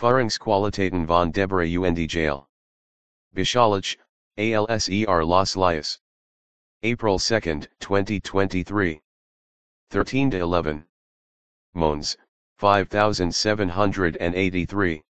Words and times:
Führungsqualitäten 0.00 1.06
von 1.06 1.30
Deborah 1.30 1.66
UND 1.66 2.10
Jael. 2.10 2.48
Bischalach, 3.34 3.98
ALSER 4.38 5.24
Los 5.26 5.56
Lias. 5.56 5.98
April 6.82 7.18
2, 7.18 7.66
2023. 7.80 9.02
13 9.90 10.30
to 10.30 10.38
11. 10.38 10.86
Mons, 11.74 12.16
5783. 12.56 15.02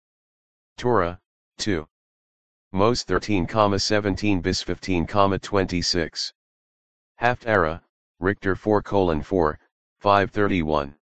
Torah, 0.75 1.19
2. 1.59 1.85
Mos 2.71 3.05
13,17 3.05 4.41
bis 4.41 4.63
15,26. 4.63 6.33
Haftarah, 7.21 7.79
Richter 8.19 8.55
4 8.55 8.81
colon 8.81 9.21
4, 9.21 9.59
531. 9.99 10.95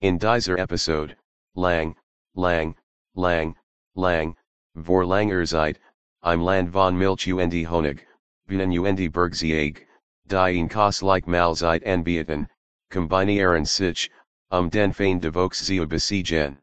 In 0.00 0.18
dieser 0.18 0.58
episode, 0.58 1.14
Lang, 1.54 1.94
Lang, 2.34 2.74
Lang, 3.18 3.56
Lang, 3.94 4.36
vor 4.84 5.06
langer 5.06 5.46
Zeit, 5.46 5.78
im 6.22 6.42
Land 6.42 6.70
von 6.70 6.98
Milch 6.98 7.26
und 7.32 7.50
Honig, 7.50 8.06
Binnen 8.46 8.78
und 8.78 9.10
Bergzieg, 9.10 9.86
die 10.26 10.58
in 10.58 10.68
Kostlich 10.68 11.26
Malzeit 11.26 11.82
anbieten, 11.86 12.46
kombinieren 12.90 13.64
sich, 13.64 14.10
um 14.50 14.68
den 14.68 14.92
Fein 14.92 15.18
de 15.18 15.30
Volksziel 15.30 15.86
besiegen. 15.86 16.58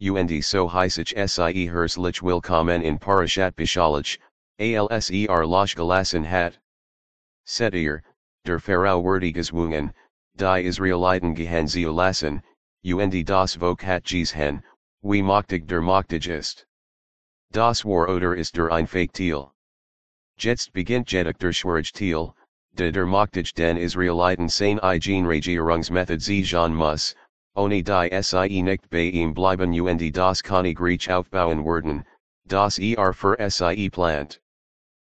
Und 0.00 0.42
so 0.42 0.72
heisich 0.72 1.14
sie 1.26 1.70
herzlich 1.70 2.22
willkommen 2.22 2.80
in 2.80 2.98
Parashat 2.98 3.54
Bischalach, 3.54 4.16
ALSER 4.58 5.44
Losch 5.46 5.74
gelassen 5.74 6.24
hat. 6.24 6.58
Set 7.44 7.74
ihr, 7.74 8.02
der 8.46 8.58
Pharao 8.58 9.02
wordy 9.02 9.32
gezwungen, 9.32 9.92
die 10.34 10.64
Israeliten 10.64 11.34
gehen 11.34 11.68
zu 11.68 11.90
lassen, 11.90 12.42
und 12.82 13.28
das 13.28 13.56
Volk 13.56 13.84
hat 13.84 14.04
gesehen, 14.04 14.62
wie 15.02 15.22
machtig 15.22 15.66
der 15.68 15.80
Machtig 15.80 16.26
ist. 16.28 16.66
Das 17.52 17.84
war 17.84 18.08
oder 18.08 18.34
ist 18.34 18.56
der 18.56 18.70
ein 18.72 18.86
Fake 18.86 19.12
Teal. 19.12 19.52
Jetzt 20.38 20.72
beginnt 20.72 21.12
jedoch 21.12 21.38
der 21.38 21.52
Schwierigkeil, 21.52 22.34
de 22.74 22.90
der 22.90 23.06
Machtig 23.06 23.54
den 23.54 23.76
Israeliten 23.76 24.48
sein 24.48 24.80
eigen 24.80 25.26
Regierungsmethod 25.26 26.20
Jean 26.20 26.74
muss, 26.74 27.14
ohne 27.54 27.82
die 27.82 28.22
sie 28.22 28.62
nicht 28.62 28.90
bei 28.90 29.10
ihm 29.10 29.34
bleiben 29.34 29.72
und 29.80 30.16
das 30.16 30.42
Königreich 30.42 31.10
aufbauen 31.10 31.64
werden, 31.64 32.04
das 32.46 32.78
er 32.78 33.12
für 33.12 33.50
sie 33.50 33.90
plant. 33.90 34.40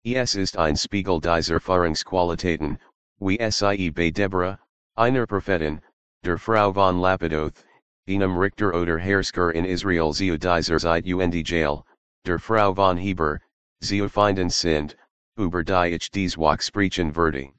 Es 0.04 0.34
ist 0.34 0.56
ein 0.56 0.76
Spiegel 0.76 1.20
dieser 1.20 1.60
Führungsqualitäten, 1.60 2.78
wie 3.20 3.50
sie 3.50 3.90
bei 3.90 4.10
Deborah, 4.10 4.58
einer 4.96 5.26
Prophetin, 5.26 5.80
der 6.24 6.38
Frau 6.38 6.72
von 6.72 7.00
Lapidoth, 7.00 7.64
einem 8.08 8.36
Richter 8.36 8.74
oder 8.74 8.98
Herrscher 8.98 9.54
in 9.54 9.64
Israel 9.64 10.12
zu 10.12 10.38
dieser 10.38 10.78
Zeit 10.78 11.06
und 11.06 11.34
Jael, 11.34 11.82
der 12.24 12.38
Frau 12.38 12.74
von 12.74 12.96
Heber, 12.96 13.40
zu 13.80 14.08
finden 14.08 14.50
sind, 14.50 14.96
über 15.36 15.62
die 15.62 15.94
ich 15.94 16.10
dies 16.10 16.36
Wach 16.36 16.60
sprechen 16.60 17.14
werde. 17.14 17.52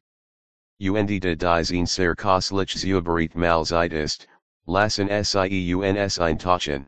Und 0.80 1.08
de 1.08 1.36
dies 1.36 1.72
ein 1.72 1.86
sehr 1.86 2.16
kostlich 2.16 2.76
Zuberit 2.76 3.36
Malzeit 3.36 3.94
ist, 3.94 4.28
lassen 4.66 5.24
sie 5.24 5.74
uns 5.76 6.20
eintauschen. 6.20 6.88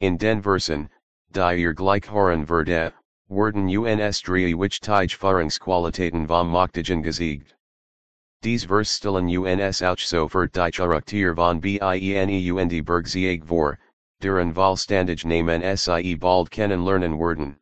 In 0.00 0.18
den 0.18 0.42
Versen, 0.42 0.90
die 1.28 1.62
ihr 1.62 1.74
gleich 1.74 2.10
hören 2.10 2.48
werdet, 2.48 2.94
werden 3.28 3.68
uns 3.68 4.22
drei 4.22 4.54
which 4.54 4.80
tige 4.80 5.16
Führungsqualitäten 5.16 6.26
vom 6.26 6.50
Machtigen 6.50 7.02
gesiegt. 7.02 7.54
Dies 8.42 8.64
Vers 8.64 8.96
stellen 8.96 9.28
uns 9.28 9.82
auch 9.82 10.00
so 10.00 10.26
für 10.26 10.48
die 10.48 10.72
Charakter 10.72 11.32
von 11.36 11.60
Biene 11.60 12.52
und 12.52 12.84
Bergzieg 12.84 13.46
vor, 13.46 13.78
deren 14.20 14.56
Wahlstandage 14.56 15.24
nehmen 15.24 15.76
sie 15.76 16.16
bald 16.16 16.50
kennenlernen 16.50 17.20
werden. 17.20 17.60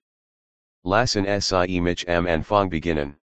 Lassen 0.83 1.27
sie 1.43 1.81
mich 1.83 2.09
am 2.09 2.27
Anfang 2.27 2.71
beginnen. 2.71 3.19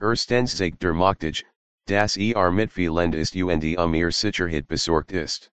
Erstens 0.00 0.56
zeigt 0.56 0.82
der 0.82 0.94
Machtig, 0.94 1.44
das 1.86 2.16
er 2.16 2.50
mitvielend 2.50 3.14
ist 3.14 3.36
und 3.36 3.78
um 3.78 3.94
ihr 3.94 4.10
Sicherheit 4.10 4.66
besorgt 4.66 5.12
ist. 5.12 5.52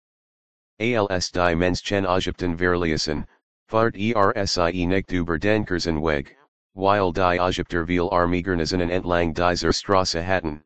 Als 0.78 1.32
die 1.32 1.56
Menschen 1.56 2.06
Ägypten 2.06 2.56
verließen, 2.56 3.26
fahrt 3.66 3.96
er 3.96 4.46
sie 4.46 4.86
nicht 4.86 5.10
über 5.10 5.36
den 5.36 5.66
Weg, 5.66 6.36
weil 6.74 7.10
die 7.10 7.38
Ägypter 7.40 7.84
viel 7.88 8.08
Armeegarnisonen 8.08 8.90
entlang 8.90 9.34
dieser 9.34 9.72
Straße 9.72 10.24
hatten. 10.24 10.62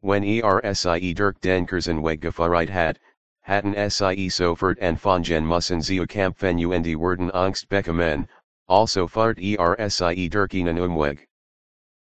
When 0.00 0.22
er 0.22 0.60
Dirk 1.14 1.40
den 1.40 1.66
Weg 1.66 2.20
gefahren 2.20 2.68
hat, 2.68 2.98
hatten 3.44 3.74
sie 3.90 4.28
sofort 4.28 4.78
anfangen 4.80 5.44
müssen 5.44 5.82
zu 5.82 6.06
kämpfen 6.06 6.58
und 6.58 6.86
werden 6.86 7.30
Angst 7.32 7.68
bekommen, 7.68 8.28
also 8.68 9.08
fahrt 9.08 9.38
er 9.38 9.90
sie 9.90 10.28
durch 10.28 10.54
einen 10.54 10.78
Umweg. 10.78 11.26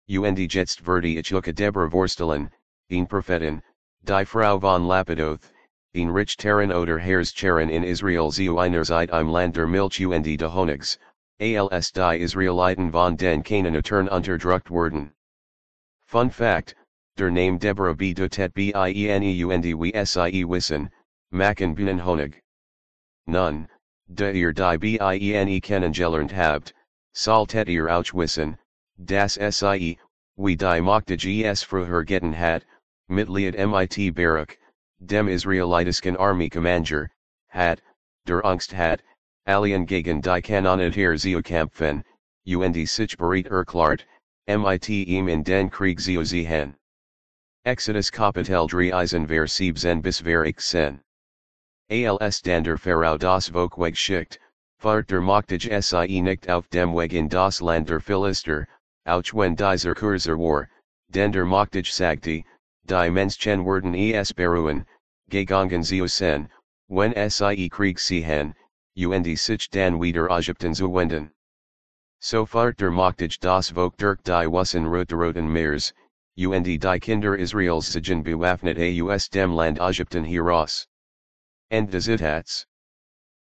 Und 0.09 0.39
jetzt 0.39 0.85
werde 0.85 1.07
ich 1.07 1.31
look 1.31 1.45
Deborah 1.55 1.89
vorstellen, 1.89 2.51
een 2.91 3.07
Prophetin, 3.07 3.63
die 4.03 4.25
Frau 4.25 4.59
von 4.59 4.89
Lapidoth, 4.89 5.53
in 5.95 6.11
rich 6.11 6.37
Richteren 6.37 6.73
oder 6.73 6.99
Heerscherin 6.99 7.71
in 7.71 7.85
Israel 7.85 8.33
zu 8.33 8.59
einer 8.59 8.85
Zeit 8.85 9.11
im 9.11 9.29
Land 9.29 9.55
der 9.55 9.69
Milch 9.69 10.05
und 10.05 10.25
de 10.25 10.49
Honigs, 10.49 10.99
als 11.39 11.93
die 11.93 12.19
Israeliten 12.19 12.91
von 12.91 13.17
den 13.17 13.45
Canaanitern 13.45 14.09
unterdrückt 14.09 14.69
werden. 14.71 15.13
Fun 16.07 16.29
fact, 16.29 16.75
der 17.17 17.31
Name 17.31 17.61
Deborah 17.61 17.95
B. 17.95 18.13
Biene 18.13 19.47
und 19.47 19.63
wie 19.63 20.05
sie 20.05 20.45
wissen, 20.45 20.91
machen 21.31 21.73
Binnen 21.73 22.01
Honig. 22.01 22.43
Nun, 23.29 23.69
de 24.13 24.35
ihr 24.35 24.53
die 24.53 24.77
Biene 24.77 25.61
kennengelernt 25.61 26.33
habt, 26.33 26.75
saltet 27.15 27.69
ihr 27.69 27.89
auch 27.89 28.13
wissen, 28.15 28.59
das 28.99 29.35
sie, 29.35 29.97
wie 30.37 30.57
die 30.57 30.81
Machtig 30.81 31.25
es 31.25 31.63
früher 31.63 32.05
getten 32.05 32.37
hat, 32.37 32.65
Mitglied 33.09 33.55
MIT 33.55 34.13
Barak, 34.13 34.59
dem 34.99 35.29
Israelitischen 35.29 36.17
Army 36.17 36.51
Commander, 36.51 37.11
hat, 37.47 37.81
der 38.27 38.45
Angst 38.45 38.75
hat, 38.75 39.01
alien 39.47 39.87
gegen 39.87 40.21
die 40.21 40.43
zu 41.17 41.41
kämpfen, 41.43 42.03
und 42.45 42.75
sich 42.75 43.17
bereit 43.17 43.47
erklärt, 43.47 44.05
MIT 44.49 44.89
ihm 44.89 45.29
in 45.29 45.45
den 45.45 45.71
Krieg 45.71 46.01
zu 46.01 46.25
ziehen. 46.25 46.75
Exodus 47.67 48.11
Kapitel 48.11 48.69
3 48.69 48.93
Eisen 48.93 49.27
ver 49.27 49.47
7 49.47 50.03
bis 50.03 50.21
ver 50.21 50.45
18. 50.45 51.01
Als 51.89 52.43
dander 52.43 52.77
Pharao 52.77 53.17
das 53.17 53.49
Volkweg 53.49 53.97
schickt, 53.97 54.39
fahrt 54.79 55.07
der 55.07 55.23
Machtig 55.23 55.63
sie 55.63 56.21
nicht 56.21 56.47
auf 56.51 56.69
dem 56.69 56.93
Weg 56.93 57.15
in 57.15 57.27
das 57.27 57.63
Land 57.63 57.89
der 57.89 58.01
Philister, 58.01 58.69
auch 59.07 59.33
wenn 59.33 59.57
dieser 59.57 59.95
Kurzer 59.95 60.37
war, 60.37 60.69
den 61.11 61.33
der 61.33 61.47
Machtig 61.47 61.91
sagte, 61.91 62.45
die 62.85 63.11
Menschen 63.11 63.65
werden 63.65 63.95
es 63.95 64.31
beruhen, 64.35 64.85
gegangen 65.31 65.83
zu 65.83 66.07
sen, 66.07 66.51
wenn 66.89 67.31
sie 67.31 67.71
Krieg 67.71 67.99
sehen, 67.99 68.55
und 68.95 69.39
sich 69.39 69.71
dann 69.71 70.03
wieder 70.03 70.29
Ägypten 70.29 70.75
zuwenden. 70.75 71.31
So 72.21 72.45
fahrt 72.45 72.79
der 72.79 72.91
Machtig 72.91 73.41
das 73.41 73.71
Volk 73.71 73.97
durch 73.97 74.21
die 74.23 74.51
Wussen 74.53 74.85
roten 74.85 75.51
Meers, 75.51 75.95
und 76.37 76.65
die 76.65 76.79
Kinder 77.01 77.37
Israels 77.39 77.87
siegen 77.87 78.25
bewaffnet 78.25 78.79
aus 78.79 79.29
dem 79.29 79.53
Land 79.53 79.79
Ägypten 79.79 80.25
heraus. 80.25 80.87
End 81.71 81.91
des 81.91 82.09
Itats. 82.09 82.67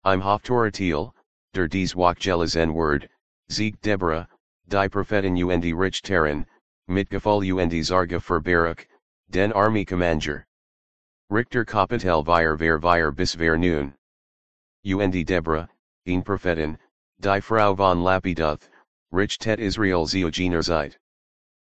Im 0.05 0.21
Haftoratiel, 0.21 1.13
der 1.53 1.67
dies 1.67 1.95
Wachgeles 1.95 2.55
en 2.55 2.73
Word, 2.73 3.09
Sieg 3.49 3.79
Deborah, 3.81 4.27
die 4.69 4.89
Prophetin 4.89 5.35
und 5.35 5.63
Richteren, 5.63 6.45
mitgefol 6.87 7.41
und 7.61 7.71
Zarga 7.83 8.19
für 8.19 8.41
Barak, 8.41 8.87
den 9.29 9.51
Army 9.51 9.83
Commander. 9.85 10.45
Richter 11.29 11.65
Kapitel 11.65 12.23
vir 12.23 12.57
ver 12.57 12.79
vir 12.79 13.11
bis 13.11 13.35
ver 13.35 13.57
nun. 13.57 13.93
Und 14.85 15.25
Deborah, 15.25 15.67
een 16.05 16.23
Prophetin, 16.23 16.77
die 17.19 17.41
Frau 17.41 17.75
von 17.75 18.01
Lapidoth, 18.01 18.69
Richtet 19.11 19.59
Israel 19.59 20.05
Zeogenerzeit. 20.05 20.97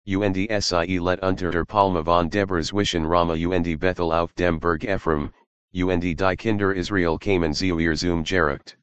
Und 0.05 0.33
sie 0.33 0.99
let 0.99 1.21
unter 1.21 1.51
der 1.51 1.65
Palme 1.65 2.03
von 2.03 2.29
Deborahs 2.29 2.73
Wischen 2.73 3.05
Rama 3.05 3.33
und 3.33 3.79
Bethel 3.79 4.11
auf 4.11 4.33
dem 4.33 4.59
Berg 4.59 4.83
Ephraim, 4.83 5.31
und 5.71 5.99
die 6.01 6.15
Kinder 6.35 6.73
Israel 6.73 7.19
kamen 7.19 7.53
zu 7.53 7.77
ihr 7.79 7.95
zum 7.95 8.23
Gericht. 8.23 8.75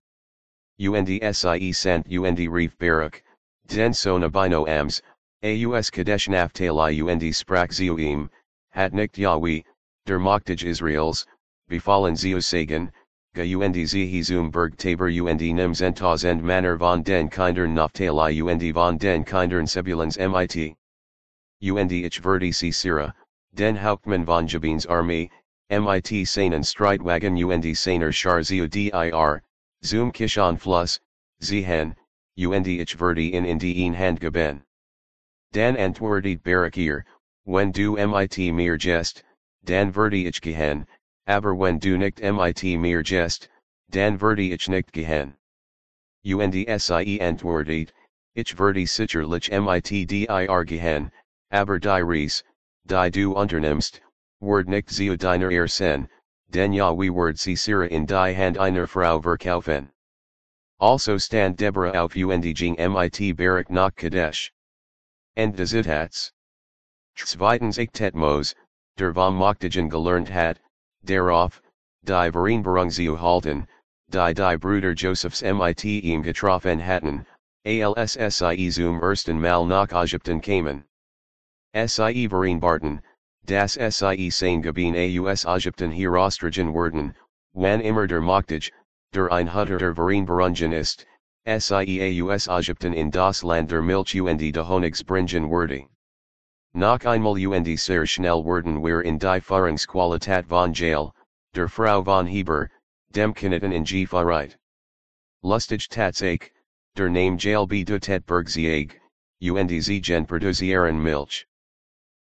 Und 0.78 1.06
sie 1.06 1.72
sent 1.72 2.06
und 2.06 2.38
rief 2.38 2.76
Barak, 2.78 3.22
den 3.66 3.92
Sona 3.92 4.28
Bino 4.28 4.66
Ams, 4.66 5.02
Aus 5.42 5.90
Kadesh 5.90 6.28
Naphtali. 6.28 7.02
Und 7.02 7.34
sprach 7.34 7.70
zu 7.70 7.98
ihm, 7.98 8.30
hat 8.72 8.92
nicht 8.92 9.18
Yahweh, 9.18 9.64
der 10.06 10.20
Machtig 10.20 10.64
Israels, 10.64 11.26
befallen 11.66 12.14
zu 12.14 12.40
sagen, 12.40 12.92
ge 13.34 13.54
und 13.56 13.74
sie 13.74 14.22
zum 14.22 14.50
Berg 14.52 14.76
Tabor. 14.76 15.08
Und 15.08 15.40
nimm 15.40 15.74
and 16.24 16.44
Manner 16.44 16.78
von 16.78 17.02
den 17.02 17.28
Kindern 17.30 17.74
Naphtali. 17.74 18.42
Und 18.42 18.62
von 18.74 18.98
den 18.98 19.24
Kindern 19.24 19.66
Sebulans 19.66 20.18
mit. 20.18 20.76
Und 21.62 21.90
ich 21.90 22.22
werde 22.22 22.52
Sisera, 22.52 23.14
den 23.54 23.76
Hauptmann 23.76 24.26
von 24.26 24.46
Jabin's 24.46 24.86
Armee, 24.86 25.30
mit 25.70 26.26
seinen 26.26 26.62
Streitwagen 26.62 27.36
und 27.36 27.76
seiner 27.76 28.12
Schar 28.12 28.42
dir, 28.42 29.40
Zoom 29.82 30.12
Kishon 30.12 30.58
Flus, 30.58 31.00
Zihen, 31.42 31.96
UND 32.36 32.66
Ich 32.66 32.94
Verdi 32.94 33.32
in 33.32 33.46
Indien 33.46 33.94
Handgaben. 33.94 34.62
Dan 35.52 35.76
Antwoordiet 35.76 36.42
Barakir, 36.42 37.04
when 37.44 37.72
du 37.72 37.96
mit 37.96 38.52
mir 38.52 38.76
jest, 38.76 39.22
dan 39.64 39.90
verdi 39.90 40.26
ich 40.26 40.40
gehen, 40.40 40.86
aber 41.26 41.54
wenn 41.54 41.78
du 41.78 41.96
nicht 41.96 42.20
mit 42.20 42.78
mir 42.78 43.02
jest, 43.02 43.48
dan 43.90 44.18
verdi 44.18 44.52
ich 44.52 44.68
nicht 44.68 44.92
gehen. 44.92 45.34
Und 46.24 46.52
sie 46.52 46.66
Antwoordiet, 47.20 47.92
ich 48.34 48.52
verdi 48.52 48.84
sicherlich 48.84 49.48
mit 49.48 50.06
dir 50.06 50.64
gehen, 50.66 51.10
aber 51.50 51.78
die 51.78 52.02
Reis, 52.02 52.42
die 52.86 53.10
du 53.10 53.34
unternimmst, 53.34 54.00
word 54.40 54.68
nicht 54.68 54.88
zu 54.90 55.16
deiner 55.16 55.50
Ersen, 55.50 56.08
denn 56.50 56.72
ja 56.72 56.92
we 56.92 57.10
word 57.10 57.38
Sisera 57.38 57.86
in 57.86 58.06
die 58.06 58.34
Hand 58.34 58.58
einer 58.58 58.86
Frau 58.86 59.20
verkaufen. 59.20 59.90
Also 60.78 61.16
stand 61.18 61.56
Deborah 61.56 61.92
auf 61.92 62.14
Undging 62.14 62.76
mit 62.76 63.36
Barak 63.36 63.70
nach 63.70 63.94
Kadesh. 63.94 64.52
End 65.36 65.56
des 65.56 65.70
Zitats. 65.70 66.32
Zweitens 67.14 67.78
Iktetmos, 67.78 68.54
der 68.98 69.14
vom 69.14 69.36
Moktagen 69.36 69.88
gelernt 69.88 70.28
hat, 70.28 70.58
darauf, 71.04 71.62
die 72.04 72.30
Vereinbarung 72.30 72.90
halten, 72.90 73.66
die 74.08 74.34
die 74.34 74.56
Bruder 74.58 74.92
Josephs 74.92 75.42
mit 75.42 75.84
ihm 75.84 76.22
getroffen 76.22 76.80
hatten, 76.80 77.24
alssie 77.64 78.70
zum 78.70 79.00
ersten 79.00 79.40
Mal 79.40 79.66
nach 79.66 79.92
Ägypten 79.92 80.40
kamen. 80.40 80.84
Sie 81.84 82.26
Vereinbarten, 82.26 83.02
das 83.44 83.74
Sie 83.74 84.30
sein 84.30 84.62
Gebiet 84.62 84.96
aus 85.26 85.44
Ägypten 85.44 85.92
herausgetragen 85.92 86.72
werden, 86.72 87.14
wann 87.52 87.82
immer 87.82 88.06
der 88.06 88.22
Moktage, 88.22 88.72
der 89.12 89.30
Einhutter 89.30 89.76
der 89.76 89.94
Vereinbarungen 89.94 90.72
ist, 90.72 91.04
Sie 91.44 92.22
aus 92.22 92.48
Ägypten 92.48 92.94
in 92.94 93.10
das 93.10 93.42
Land 93.42 93.70
der 93.70 93.82
Milch 93.82 94.18
und 94.18 94.38
de 94.38 94.52
Honigs 94.54 95.04
bringen 95.04 95.50
würde. 95.50 95.86
Nach 96.72 97.04
einmal 97.04 97.46
und 97.46 97.78
sehr 97.78 98.06
schnell 98.06 98.42
werden 98.42 98.82
wir 98.82 99.02
in 99.02 99.18
die 99.18 99.40
Führungsqualität 99.42 100.46
von 100.46 100.72
Jael, 100.72 101.12
der 101.54 101.68
Frau 101.68 102.02
von 102.02 102.26
Heber, 102.26 102.70
dem 103.10 103.34
Kineten 103.34 103.72
in 103.72 103.84
G. 103.84 104.06
Fahrt. 104.06 104.56
Lustig 105.42 105.90
Tatsache, 105.90 106.50
der 106.96 107.10
Name 107.10 107.36
Jael 107.36 107.66
b 107.66 107.84
bedeutet 107.84 108.24
Bergzieg, 108.24 108.98
und 109.42 109.68
sie 109.82 110.00
gen 110.00 110.24
produzieren 110.24 111.02
Milch. 111.02 111.46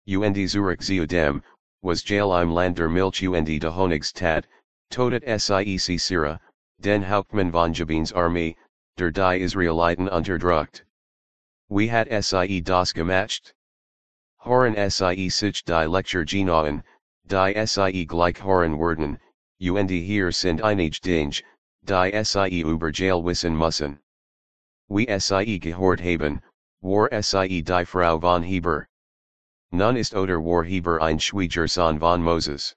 Und 0.04 0.34
Zurich 0.34 0.80
zu 0.80 1.06
dem, 1.06 1.44
was 1.80 2.02
Jael 2.02 2.42
im 2.42 2.50
Land 2.50 2.76
der 2.76 2.88
Milch 2.88 3.22
und 3.22 3.44
de 3.46 3.60
Honigstad, 3.60 4.46
todet 4.90 5.22
siec 5.22 6.00
Sira, 6.00 6.40
den 6.80 7.04
Hauptmann 7.04 7.52
von 7.52 7.72
Jabin's 7.72 8.12
Armee, 8.12 8.56
der 8.96 9.12
die 9.12 9.38
Israeliten 9.40 10.08
unterdrückt. 10.08 10.82
We 11.68 11.86
had 11.86 12.08
sie 12.24 12.60
das 12.60 12.92
gemacht? 12.92 13.54
Horan 14.38 14.74
sie 14.90 15.28
sich 15.30 15.64
die 15.64 15.86
Lecture 15.86 16.24
genauen, 16.24 16.82
die 17.24 17.64
sie 17.64 18.04
gleich 18.04 18.40
horan 18.40 18.76
werden, 18.78 19.20
und 19.60 19.88
hier 19.88 20.32
sind 20.32 20.62
einige 20.62 21.00
Dinge, 21.00 21.40
die 21.84 22.24
sie 22.24 22.60
über 22.62 22.90
Jael 22.90 23.24
wissen 23.24 23.56
müssen. 23.56 24.00
We 24.88 25.06
sie 25.20 25.60
gehört 25.60 26.00
haben, 26.00 26.42
war 26.80 27.08
sie 27.22 27.62
die 27.62 27.84
Frau 27.86 28.18
von 28.18 28.42
Heber. 28.42 28.88
Nun 29.74 29.96
ist 29.96 30.14
oder 30.14 30.38
war 30.38 30.64
Heber 30.64 31.00
ein 31.00 31.18
Schwiegersohn 31.18 31.98
von 31.98 32.22
Moses. 32.22 32.74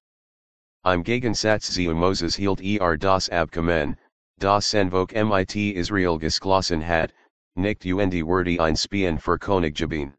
Im 0.86 1.03
Gegensatz 1.03 1.74
zu 1.74 1.94
Moses 1.94 2.38
hielt 2.38 2.62
er 2.62 2.97
das 2.97 3.27
Abkommen, 3.27 3.97
das 4.39 4.65
Senvok 4.71 5.12
mit 5.12 5.56
Israel 5.56 6.18
geschlossen 6.18 6.81
hat, 6.81 7.12
nicht 7.57 7.86
und 7.86 8.13
wordy 8.25 8.59
ein 8.59 8.77
Spien 8.77 9.18
für 9.18 9.38
König 9.38 9.77
Jabin. 9.77 10.13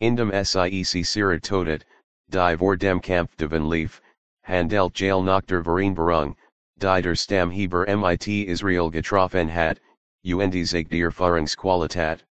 Indem 0.00 0.30
siec 0.30 1.06
Sira 1.06 1.38
todet, 1.38 1.84
die 2.30 2.56
vor 2.56 2.78
dem 2.78 2.98
Kampf 2.98 3.36
devon 3.36 3.68
lief, 3.68 4.00
handelt 4.46 4.98
Jael 4.98 5.22
nach 5.22 5.44
der 5.44 5.62
Vereinbarung, 5.62 6.36
die 6.78 7.02
der 7.02 7.14
Stamm 7.14 7.50
Heber 7.50 7.84
mit 7.98 8.26
Israel 8.26 8.90
getroffen 8.90 9.50
hat, 9.52 9.78
und 10.24 10.52
sich 10.54 10.88
der 10.88 11.10
Führungsqualität. 11.10 12.24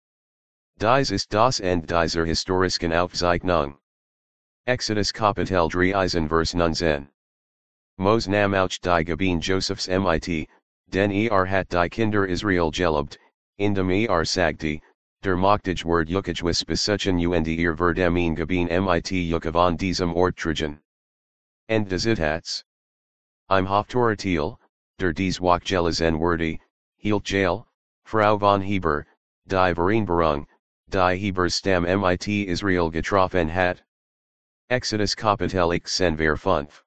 Dies 0.81 1.11
ist 1.11 1.31
das 1.31 1.59
End 1.59 1.91
dieser 1.91 2.25
historischen 2.25 2.93
Aufzeichnung. 2.93 3.79
Exodus 4.69 5.13
Kapitel 5.13 5.69
3 5.69 5.93
Vers 6.29 6.55
19. 6.55 7.09
Mos 7.99 8.29
nam 8.29 8.55
auch 8.55 8.69
die 8.69 9.05
Gabin 9.05 9.41
Josephs 9.41 9.89
mit, 9.89 10.47
den 10.89 11.11
er 11.11 11.47
hat 11.47 11.69
die 11.71 11.89
Kinder 11.89 12.29
Israel 12.29 12.71
gelebt, 12.71 13.19
indem 13.59 13.91
er 13.91 14.25
sagte, 14.25 14.81
Der 15.25 15.37
Moktage 15.37 15.85
word 15.85 16.09
Yukaj 16.09 16.45
was 16.45 16.63
besuchen 16.63 17.19
und 17.27 17.49
ihr 17.49 17.75
verdem 17.75 18.37
Gabin 18.37 18.69
mit 18.69 19.11
Yukavan 19.11 19.77
diesem 19.77 20.15
Ortragen. 20.15 20.79
End 21.69 21.89
des 21.89 22.07
Itats. 22.07 22.63
Im 23.51 23.67
Hoftoratil, 23.67 24.57
der 25.01 25.13
dies 25.13 25.41
Wakjelas 25.41 26.01
en 26.01 26.21
wordy, 26.21 26.61
hielt 27.03 27.29
Jael, 27.29 27.67
Frau 28.05 28.39
von 28.39 28.63
Heber, 28.63 29.07
die 29.49 29.75
Vereinbarung, 29.75 30.47
die 30.91 31.17
Heber 31.17 31.51
Stam 31.51 31.85
mit 31.85 32.47
Israel 32.47 32.91
getroffen 32.91 33.51
hat. 33.51 33.83
Exodus 34.71 35.15
Kapitel 35.15 35.73
ich 35.73 35.87
ver 36.17 36.37
5. 36.37 36.83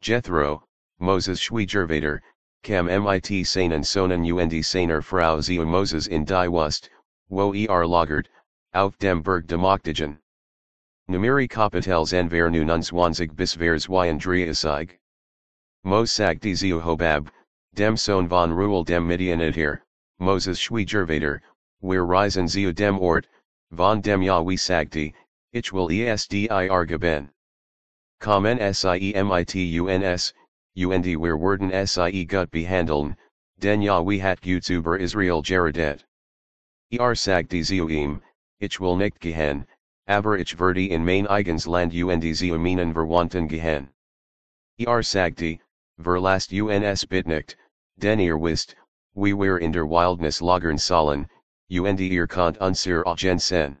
Jethro, 0.00 0.62
Moses 0.98 1.38
Schwiegervater, 1.38 2.20
kam 2.62 2.86
mit 2.86 3.46
seinen 3.46 3.82
Sohnen 3.84 4.24
und 4.24 4.64
seiner 4.64 5.02
Frau 5.02 5.40
zu 5.42 5.64
Moses 5.66 6.08
in 6.08 6.24
die 6.24 6.48
Wust, 6.48 6.88
wo 7.28 7.52
er 7.52 7.86
lagert, 7.86 8.28
auf 8.74 8.96
dem 8.98 9.22
Berg 9.22 9.46
Demoktagen. 9.46 10.18
Numeri 11.08 11.48
Kapitels 11.48 12.12
en 12.12 12.28
ver 12.28 12.50
nu 12.50 12.64
nunswanzig 12.64 13.34
bis 13.36 13.54
vers 13.54 13.86
y 13.86 14.08
Mos 15.84 16.10
sagte 16.10 16.56
zu 16.56 16.80
Hobab, 16.80 17.28
dem 17.74 17.96
Sohn 17.96 18.28
von 18.28 18.52
Ruel 18.52 18.84
dem 18.84 19.06
Midianiter, 19.06 19.82
Moses 20.18 20.58
Schwiegervater, 20.58 21.40
wir 21.82 22.04
reisen 22.04 22.46
zu 22.46 22.72
dem 22.72 22.98
Ort, 22.98 23.26
von 23.70 24.02
dem 24.02 24.22
Yahweh 24.22 24.56
sagte, 24.56 25.12
ich 25.52 25.72
will 25.72 25.90
esdir 25.90 26.86
geben. 26.86 27.30
Kommen 28.20 28.58
siemituns, 28.58 30.34
und 30.74 31.04
wir 31.04 31.36
werden 31.36 31.86
sie 31.86 32.26
gut 32.26 32.50
behandeln, 32.50 33.16
denn 33.58 33.82
Yahweh 33.82 34.20
hat 34.20 34.42
gut 34.42 34.68
über 34.68 34.98
Israel 34.98 35.42
geredet. 35.42 36.04
Er 36.90 37.14
sagte 37.14 37.62
zu 37.62 37.88
ihm, 37.88 38.22
ich 38.58 38.78
will 38.78 38.96
nicht 38.96 39.20
gehen, 39.20 39.66
aber 40.06 40.38
ich 40.38 40.58
werde 40.58 40.86
in 40.86 41.04
mein 41.04 41.26
eigens 41.26 41.66
Land 41.66 41.94
und 41.94 42.34
zu 42.34 42.58
meinen 42.58 42.92
Verwandten 42.92 43.48
gehen. 43.48 43.88
Er 44.76 45.02
sagte, 45.02 45.58
verlasst 45.98 46.52
uns 46.52 47.06
bitte 47.06 47.28
nicht, 47.28 47.56
denn 47.96 48.20
ihr 48.20 48.36
wisst, 48.36 48.76
wie 49.14 49.34
wir 49.34 49.58
in 49.58 49.72
der 49.72 49.86
Wildnis 49.88 50.40
lagern 50.40 50.78
sollen, 50.78 51.28
und 51.70 52.00
ihr 52.00 52.26
könnt 52.26 52.58
unser 52.60 53.06
Agen 53.06 53.38
sen. 53.38 53.78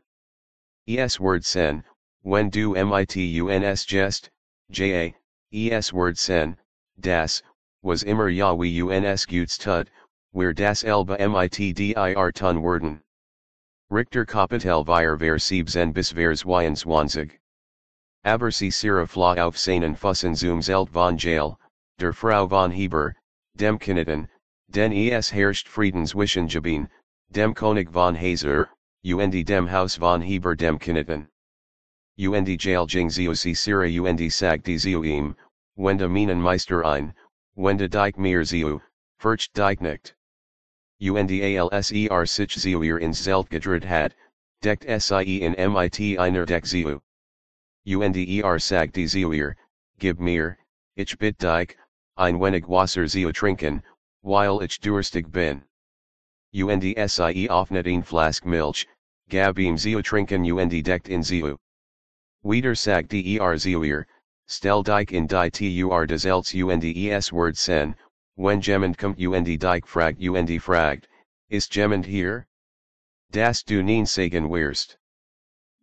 Es 0.86 1.18
word 1.18 1.44
sen, 1.44 1.84
when 2.22 2.48
du 2.48 2.74
mit 2.74 3.16
uns 3.16 3.84
jest, 3.84 4.30
ja, 4.68 5.12
es 5.52 5.92
word 5.92 6.16
sen, 6.16 6.56
das, 7.00 7.42
was 7.82 8.04
immer 8.04 8.28
Yahweh 8.28 8.80
uns 8.82 9.26
guts 9.26 9.58
tut, 9.58 9.88
where 10.32 10.52
das 10.52 10.84
Elba 10.84 11.16
mit 11.18 11.74
dir 11.74 12.32
tun 12.32 12.62
werden. 12.62 13.02
Richter 13.90 14.24
Kapitel 14.24 14.84
vir 14.84 15.18
ver 15.18 15.38
siebzen 15.38 15.92
bis 15.92 16.12
vers 16.12 16.44
zwanzig. 16.44 17.38
Aber 18.24 18.52
Sisera 18.52 19.06
fla 19.06 19.34
auf 19.38 19.58
seinen 19.58 19.96
Fussen 19.96 20.36
zum 20.36 20.62
Zelt 20.62 20.90
von 20.90 21.18
Jael, 21.18 21.56
der 21.98 22.12
Frau 22.12 22.46
von 22.46 22.70
Heber, 22.70 23.16
dem 23.56 23.78
Kineten, 23.78 24.28
den 24.70 24.92
es 24.92 25.28
herrscht 25.28 25.66
friedens 25.66 26.12
Friedenswischen 26.12 26.46
Jabin, 26.46 26.88
dem 27.32 27.54
König 27.54 27.92
von 27.92 28.16
Hazer, 28.16 28.68
und 29.04 29.46
dem 29.46 29.70
Haus 29.70 29.96
von 29.96 30.20
Heber 30.20 30.56
dem 30.56 30.78
Kineten. 30.78 31.28
Und 32.18 32.48
Jael 32.48 32.86
jing 32.86 33.08
Sisera 33.08 33.86
und 33.86 34.32
sag 34.32 34.64
die 34.64 34.76
Zioim, 34.76 35.36
wende 35.76 36.08
Minen 36.08 36.40
Meister 36.40 36.84
ein, 36.84 37.14
wende 37.56 37.88
Dike 37.88 38.18
mir 38.18 38.44
Ziu, 38.44 38.80
furcht 39.20 39.52
Dike 39.54 39.80
nicht. 39.80 40.16
UNDALSER 41.00 42.26
sich 42.26 42.54
Zuer 42.56 42.98
ins 42.98 43.22
Zeltgedrid 43.22 43.84
hat, 43.84 44.14
deckt 44.62 44.84
SIE 45.00 45.40
in 45.40 45.52
MIT 45.72 46.18
einer 46.18 46.44
Deck 46.44 46.66
Zu. 46.66 47.00
UNDER 47.86 48.58
sagt 48.58 48.96
die 48.96 49.06
Zuer, 49.06 49.54
gib 49.98 50.18
mir, 50.18 50.58
ich 50.96 51.16
bit 51.16 51.38
dich, 51.38 51.78
ein 52.16 52.40
wenig 52.40 52.68
Wasser 52.68 53.06
zu 53.06 53.32
trinken, 53.32 53.82
weil 54.22 54.62
ich 54.62 54.80
durstig 54.80 55.30
bin. 55.30 55.62
UNDSIE 56.52 57.48
offnet 57.48 57.86
ein 57.86 58.02
Flask 58.02 58.44
Milch, 58.44 58.86
gab 59.28 59.58
ihm 59.58 59.78
zu 59.78 60.02
trinken 60.02 60.44
und 60.44 60.70
deckt 60.84 61.08
in 61.08 61.22
Zu. 61.22 61.56
Wieder 62.42 62.74
sagt 62.74 63.10
der 63.10 63.56
Zuer, 63.58 64.06
stell 64.48 64.82
dich 64.82 65.12
in 65.12 65.26
die 65.26 65.50
Tur 65.50 66.06
des 66.06 66.24
Elts 66.24 66.52
UNDES 66.52 67.32
Word 67.32 67.56
sen, 67.56 67.94
When 68.34 68.60
jemand 68.62 68.96
kommt 68.96 69.20
und 69.20 69.44
dike 69.44 69.86
fragt 69.86 70.18
und 70.18 70.62
fragt, 70.62 71.08
ist 71.50 71.76
jemand 71.76 72.06
hier? 72.06 72.46
Das 73.30 73.62
du 73.62 73.82
neen 73.82 74.06
sagen 74.06 74.48
wirst. 74.50 74.96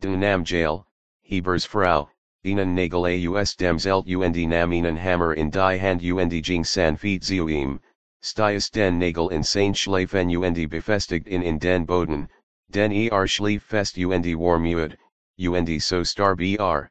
Den 0.02 0.20
Nam 0.20 0.44
Jael, 0.44 0.86
Hebers 1.22 1.66
Frau, 1.66 2.10
ihnen 2.44 2.74
Nagel 2.74 3.38
aus 3.38 3.56
dem 3.56 3.78
Zelt 3.78 4.08
und 4.08 4.36
Nam 4.36 4.74
ihnen 4.74 4.98
Hammer 4.98 5.34
in 5.36 5.52
die 5.52 5.80
Hand 5.80 6.02
und 6.04 6.34
Jing 6.34 6.64
San 6.64 6.98
Feet 6.98 7.24
Zeuim, 7.24 7.80
Stias 8.28 8.70
den 8.70 9.00
Nagel 9.00 9.30
in 9.32 9.42
Sein 9.42 9.74
Schlafen 9.74 10.30
und 10.30 10.70
befestigt 10.70 11.28
in 11.28 11.42
in 11.42 11.60
den 11.60 11.86
Boden, 11.86 12.28
den 12.70 12.92
er 12.92 13.26
schlief 13.26 13.64
fest 13.64 13.98
und 13.98 14.26
warm 14.36 14.66
ud, 14.66 14.98
und 15.38 15.82
so 15.82 16.04
star 16.04 16.36
br. 16.36 16.90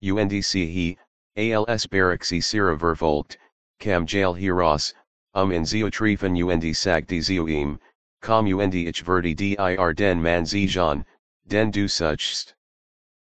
Und 0.00 0.30
he, 0.30 0.96
als 1.36 1.86
Barak 1.88 2.24
Sisera 2.24 2.78
verfolgt, 2.78 3.36
kam 3.80 4.06
Jael 4.06 4.34
heraus, 4.34 4.94
um 5.34 5.50
in 5.50 5.66
Zeo 5.66 5.90
treffen 5.90 6.36
und 6.36 6.76
sag 6.76 7.08
die 7.08 7.20
Zeuim, 7.20 7.80
com 8.22 8.46
und 8.46 8.74
ich 8.74 9.02
verdi 9.02 9.34
dir 9.34 9.92
den 9.92 10.22
man 10.22 10.44
Jean, 10.44 11.04
den 11.48 11.72
du 11.72 11.88
suchst. 11.88 12.54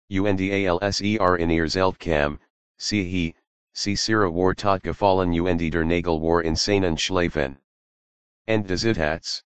Und 0.09 0.41
alser 0.41 1.39
in 1.39 1.49
ihr 1.49 1.69
Zelt 1.69 1.97
kam, 1.99 2.37
sie 2.77 3.05
he, 3.05 3.35
Sisera 3.75 4.29
war 4.29 4.53
tot 4.53 4.83
gefallen 4.83 5.33
und 5.33 5.71
der 5.71 5.83
Nagel 5.83 6.21
war 6.21 6.43
in 6.43 6.55
seinen 6.55 6.95
Schlafen. 6.95 7.57
End 8.47 8.67
des 8.67 8.83
Itats. 8.83 9.43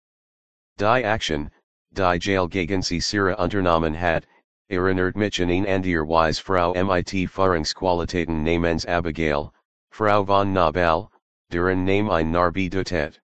Die 0.78 1.04
Action, 1.04 1.52
die 1.92 2.18
Jael 2.22 2.48
gegen 2.48 2.82
Sisera 2.82 3.36
unternommen 3.36 3.94
hat, 3.94 4.26
erinnert 4.70 5.18
mich 5.18 5.42
an 5.42 5.68
an 5.68 5.84
ihr 5.84 6.06
Wise 6.06 6.40
Frau 6.40 6.74
mit 6.74 7.10
Führungsqualitäten 7.10 8.44
namens 8.44 8.86
Abigail, 8.86 9.52
Frau 9.92 10.26
von 10.26 10.54
Nabal, 10.54 11.10
deren 11.52 11.84
Name 11.84 12.10
ein 12.10 12.32
Narbi 12.32 12.70
dutet. 12.70 13.20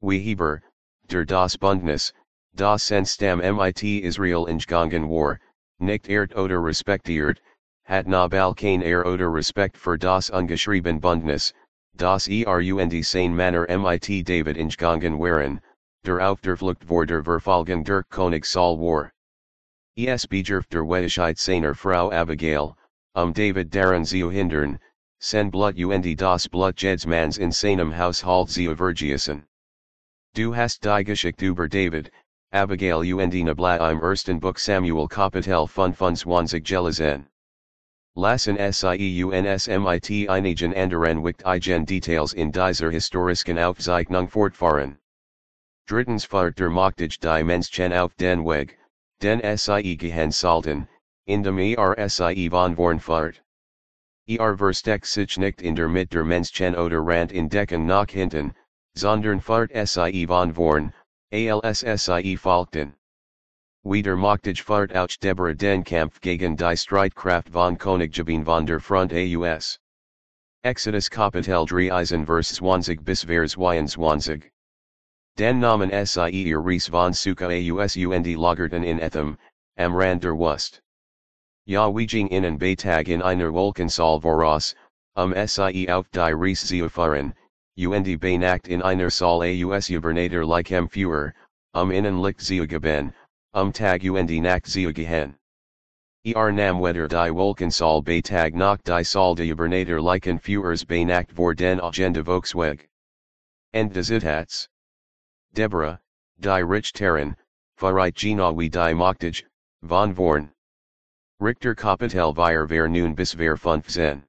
Wie 0.00 0.18
Heber, 0.18 0.62
der 1.06 1.24
das 1.24 1.56
Bundnis, 1.56 2.12
das 2.54 2.82
Senstam 2.88 3.38
mit 3.38 3.82
Israel 3.82 4.46
gegangen 4.46 5.08
war, 5.08 5.38
nicht 5.78 6.08
ert 6.08 6.34
oder 6.34 6.60
respektiert, 6.62 7.40
hat 7.88 8.06
Nabal 8.06 8.54
kein 8.54 8.82
er 8.82 9.06
oder 9.06 9.32
respect 9.32 9.74
für 9.74 9.96
das 9.96 10.28
ungeschrieben 10.28 11.00
Bundnis, 11.00 11.54
das 11.96 12.28
erund 12.28 12.92
sein 13.02 13.34
Manner 13.34 13.66
mit 13.66 14.26
David 14.26 14.56
gegangen 14.56 15.18
waren, 15.18 15.58
der 16.04 16.20
auf 16.20 16.42
der 16.42 16.58
Flucht 16.58 16.84
vor 16.84 17.06
der 17.06 17.22
König 18.10 18.44
Saul 18.44 18.78
war. 18.78 19.10
Es 19.96 20.26
bejerft 20.26 20.74
der 20.74 20.84
Wedigkeit 20.84 21.38
seiner 21.38 21.74
Frau 21.74 22.12
Abigail, 22.12 22.74
um 23.14 23.32
David 23.32 23.74
daran 23.74 24.04
zu 24.04 24.30
hindern, 24.30 24.78
sen 25.18 25.50
Blut 25.50 25.78
und 25.78 26.20
das 26.20 26.46
Blut 26.46 26.76
Jeds 26.82 27.06
mans 27.06 27.38
in 27.38 27.52
seinem 27.52 27.96
Haushalt 27.96 28.50
zu 28.50 28.76
vergießen. 28.76 29.46
Du 30.34 30.54
hast 30.54 30.84
die 30.84 31.04
Geschichte 31.04 31.46
über 31.46 31.68
David, 31.68 32.12
Abigail 32.52 33.14
und 33.14 33.32
Nabal 33.32 33.90
im 33.90 34.02
ersten 34.02 34.38
Buch 34.38 34.58
Samuel 34.58 35.08
Kapitel 35.08 35.66
25 35.66 36.62
gelesen. 36.62 37.26
Lassen 38.20 38.58
uns 38.58 38.82
mit 38.82 40.28
einigen 40.28 40.74
anderen 40.74 41.22
wichtigen 41.22 41.86
Details 41.86 42.32
in 42.32 42.50
dieser 42.50 42.90
historischen 42.90 43.60
Aufzeichnung 43.60 44.26
fortfahren. 44.26 44.98
Drittens 45.86 46.24
fahrt 46.24 46.58
der 46.58 46.68
Machtige 46.68 47.16
die 47.20 47.44
Menschen 47.44 47.92
auf 47.92 48.16
den 48.16 48.44
Weg, 48.44 48.76
den 49.22 49.40
sie 49.56 49.96
gehen 49.96 50.32
sollten, 50.32 50.88
indem 51.26 51.58
er 51.58 52.08
sie 52.08 52.50
von 52.50 52.74
vorn. 52.98 53.34
Er 54.26 54.56
versteckt 54.56 55.06
sich 55.06 55.38
nicht 55.38 55.62
in 55.62 55.76
der 55.76 55.88
Mitte 55.88 56.16
der 56.16 56.24
Menschen 56.24 56.74
oder 56.74 56.98
Rand 56.98 57.30
in 57.30 57.48
Decken 57.48 57.86
nach 57.86 58.10
hinten, 58.10 58.52
sondern 58.94 59.40
fahrt 59.40 59.70
sie 59.86 60.26
von 60.26 60.54
vorn, 60.54 60.92
als 61.30 61.84
sie 61.84 62.36
folgten. 62.36 62.97
Wieder 63.88 64.18
Machtig 64.18 64.62
fahrt 64.62 64.94
auch 64.94 65.08
Deborah 65.18 65.54
den 65.54 65.82
Kampf 65.82 66.20
gegen 66.20 66.56
die 66.56 66.76
Streitkraft 66.76 67.48
von 67.48 67.78
Königshabin 67.78 68.44
von 68.44 68.66
der 68.66 68.80
Front 68.80 69.14
aus. 69.14 69.78
Exodus 70.62 71.08
Kapitel 71.08 71.64
3 71.64 71.90
Eisen 71.90 72.26
vers 72.26 72.52
20 72.56 73.02
bis 73.02 73.24
vers 73.24 73.56
21. 73.56 74.52
Den 75.38 75.60
Namen 75.60 75.90
sie 75.90 76.52
Reis 76.52 76.86
von 76.88 77.14
Suka 77.14 77.48
aus 77.48 77.96
und 77.96 78.26
Lagerten 78.26 78.84
in 78.84 79.00
Etham, 79.00 79.38
am 79.78 79.94
Rand 79.94 80.22
der 80.22 80.36
Wust. 80.36 80.82
Ja 81.64 81.88
Weijing 81.88 82.28
innen 82.28 82.58
Baytag 82.58 83.08
in 83.08 83.22
einer 83.22 83.54
Wolkensaal 83.54 84.20
voraus, 84.20 84.74
um 85.16 85.32
sie 85.46 85.88
auf 85.88 86.06
die 86.10 86.34
zu 86.68 86.90
fahren, 86.90 87.32
und 87.78 88.20
Baynacht 88.20 88.68
in 88.68 88.82
einer 88.82 89.08
Saal 89.08 89.40
aus 89.72 89.88
Ubernator 89.88 90.44
like 90.44 90.68
Führer, 90.90 91.32
um 91.72 91.90
innen 91.90 92.20
Licht 92.20 92.42
zu 92.42 92.66
geben, 93.58 93.66
um 93.66 93.72
Tag 93.72 94.02
und 94.04 94.30
Nacht 94.42 94.66
zu 94.66 94.92
gehen. 94.92 95.34
Er 96.24 96.52
nam 96.52 96.80
weder 96.80 97.08
die 97.08 97.30
Wolkensaal 97.30 98.02
Baytag 98.02 98.54
nach 98.54 98.82
die 98.82 99.02
Saal 99.04 99.34
de 99.34 99.50
Ubernator 99.50 100.00
like 100.00 100.26
en 100.26 100.38
Führers 100.38 100.84
Baynacht 100.84 101.32
vor 101.32 101.54
den 101.54 101.80
Agenda 101.80 102.22
Volksweg. 102.22 102.88
End 103.72 103.92
des 103.92 104.10
Itats. 104.10 104.68
Deborah, 105.54 105.98
die 106.40 106.62
Richterin, 106.62 107.36
Farait 107.78 108.14
Genawi 108.14 108.70
die 108.70 108.94
Machtig, 108.94 109.44
von 109.84 110.14
Vorn. 110.14 110.50
Richter 111.40 111.74
Kapitel 111.74 112.34
vir 112.34 112.66
ver 112.66 112.88
nun 112.88 113.14
bis 113.14 113.34
ver 113.34 113.56
15. 113.56 114.24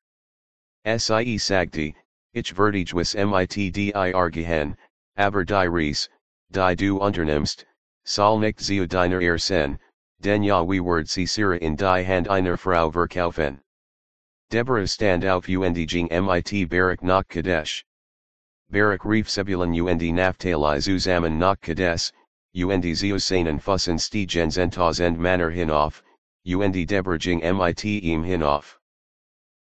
Sie 0.85 1.37
sagte, 1.37 1.93
ich 2.33 2.53
verdigwas 2.53 3.15
mit 3.15 3.49
dir 3.49 4.29
gehen, 4.31 4.77
aber 5.17 5.43
die 5.43 5.67
Reis, 5.67 6.07
die 6.51 6.75
du 6.75 6.99
unternimmst, 6.99 7.65
soll 8.09 8.39
nicht 8.39 8.59
zu 8.59 8.87
deiner 8.87 9.21
er 9.21 9.37
sen, 9.37 9.77
denn 10.19 10.41
ja 10.41 10.63
we 10.63 10.79
word 10.79 11.07
Sisera 11.07 11.57
in 11.57 11.75
die 11.75 12.03
Hand 12.03 12.27
einer 12.27 12.57
Frau 12.57 12.89
verkaufen. 12.89 13.59
Deborah 14.49 14.87
stand 14.87 15.23
auf 15.25 15.47
und 15.47 15.75
ging 15.75 16.09
mit 16.09 16.69
Barak 16.69 17.03
nach 17.03 17.27
Kadesh. 17.27 17.85
Barak 18.71 19.05
Reef 19.05 19.29
Sebulun 19.29 19.75
und 19.87 20.01
Naphtali 20.01 20.81
zusammen 20.81 21.37
nach 21.37 21.61
Kadesh, 21.61 22.11
und 22.55 22.83
Zeosanen 22.83 23.61
Fussen 23.61 23.99
Stigens 23.99 24.57
Entas 24.57 24.99
and 24.99 25.19
Manner 25.19 25.51
hinauf, 25.51 26.01
und 26.43 26.87
Deborging 26.87 27.41
mit 27.41 27.85
ihm 27.85 28.23
hinauf. 28.23 28.79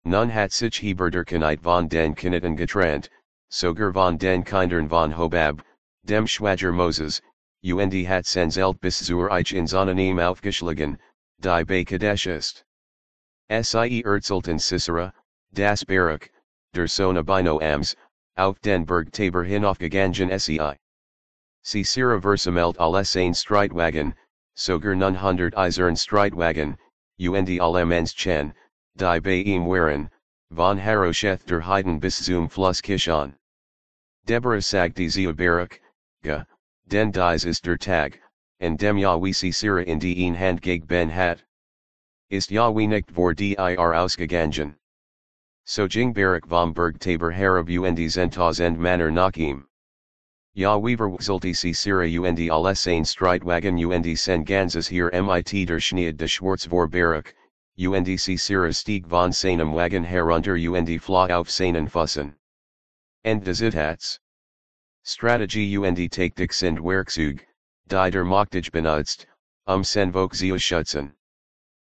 Nun 0.05 0.31
hat 0.31 0.51
sich 0.51 0.81
Heberderkenite 0.81 1.61
von 1.61 1.87
den 1.87 2.15
Kineten 2.15 2.57
getrennt, 2.57 3.11
sogar 3.51 3.93
von 3.93 4.17
den 4.17 4.43
Kindern 4.43 4.89
von 4.89 5.15
Hobab, 5.15 5.61
dem 6.03 6.25
Schwager 6.25 6.73
Moses, 6.73 7.21
und 7.61 8.07
hat 8.07 8.25
Senzelt 8.25 8.79
bis 8.79 9.05
zur 9.05 9.29
Ich 9.31 9.53
in 9.53 9.65
Anonym 9.65 10.19
aufgeschlagen, 10.19 10.97
die 11.39 11.63
bei 11.65 11.83
Kadesh 11.83 12.27
ist. 12.27 12.63
Sie 13.49 14.03
Erzulten 14.03 14.59
Sisera, 14.59 15.13
das 15.53 15.83
Barak, 15.83 16.29
der 16.73 16.87
Sona 16.87 17.21
Bino 17.21 17.59
Ams, 17.59 17.95
auf 18.37 18.59
den 18.61 18.85
Berg 18.85 19.11
Tabor 19.11 19.43
hinaufgegangen 19.43 20.39
sei. 20.39 20.77
Sisera 21.63 22.21
versamelt 22.21 22.77
alles 22.79 23.15
ein 23.17 23.33
Streitwagen, 23.33 24.15
sogar 24.55 24.95
nun 24.95 25.15
hundert 25.15 25.57
Eisern 25.57 25.95
Streitwagen, 25.95 26.77
und 27.17 27.59
alle 27.59 28.05
Chen, 28.15 28.53
die 28.95 29.19
bei 29.19 29.43
ihm 29.43 29.65
waren, 29.65 30.09
von 30.51 30.77
Harosheth 30.77 31.45
der 31.45 31.61
Heiden 31.61 31.99
bis 31.99 32.23
zum 32.23 32.49
Fluss 32.49 32.81
Kishon. 32.81 33.35
Deborah 34.25 34.61
sagte 34.61 35.09
zu 35.09 35.33
Barak, 35.33 35.81
ga, 36.23 36.45
den 36.89 37.11
dies 37.11 37.45
ist 37.45 37.63
der 37.63 37.77
Tag, 37.77 38.19
en 38.59 38.75
dem 38.75 38.97
Yahweh 38.97 39.31
Sisera 39.31 39.83
in 39.83 39.99
die 39.99 40.25
een 40.25 40.35
Hand 40.35 40.59
geg 40.59 40.87
ben 40.87 41.07
hat. 41.09 41.43
Ist 42.31 42.49
Yahweh 42.49 42.87
nicht 42.87 43.11
vor 43.11 43.35
dir 43.35 43.55
ausgegangen. 43.57 44.75
So 45.65 45.87
Jing 45.87 46.13
Barak 46.13 46.47
vom 46.47 46.73
Berg 46.73 46.97
Tabor 46.97 47.31
Harab 47.31 47.69
und 47.69 47.97
Zentas 47.97 48.59
and 48.59 48.79
Manner 48.79 49.11
Nakim. 49.11 49.65
Ja 50.55 50.77
Weaver 50.77 51.11
Wxulti 51.11 51.53
Sisera 51.53 52.07
und 52.19 52.39
alles 52.49 52.87
ein 52.87 53.05
Streitwagen 53.05 53.77
und 53.77 54.17
sen 54.17 54.43
Ganzas 54.43 54.87
hier 54.87 55.11
mit 55.11 55.67
der 55.67 55.79
Schneid 55.79 56.17
de 56.17 56.27
Schwarz 56.27 56.65
vor 56.65 56.87
Barak, 56.87 57.35
und 57.77 58.07
Sisera 58.19 58.73
Stieg 58.73 59.07
von 59.07 59.31
seinem 59.31 59.75
Wagen 59.75 60.03
herunter 60.03 60.55
und 60.55 61.01
flaw 61.01 61.31
auf 61.31 61.51
seinen 61.51 61.87
Fussen. 61.87 62.35
End 63.23 63.45
des 63.45 63.61
Itats. 63.61 64.19
Strategie 65.03 65.77
und 65.77 66.11
Taktik 66.11 66.53
sind 66.53 66.79
Werkzug, 66.79 67.45
die 67.87 68.11
der 68.11 68.25
Machtig 68.25 68.71
benutzt, 68.71 69.25
um 69.65 69.83
sen 69.83 70.11
Vok 70.11 70.33
zu 70.33 70.59
schützen. 70.59 71.13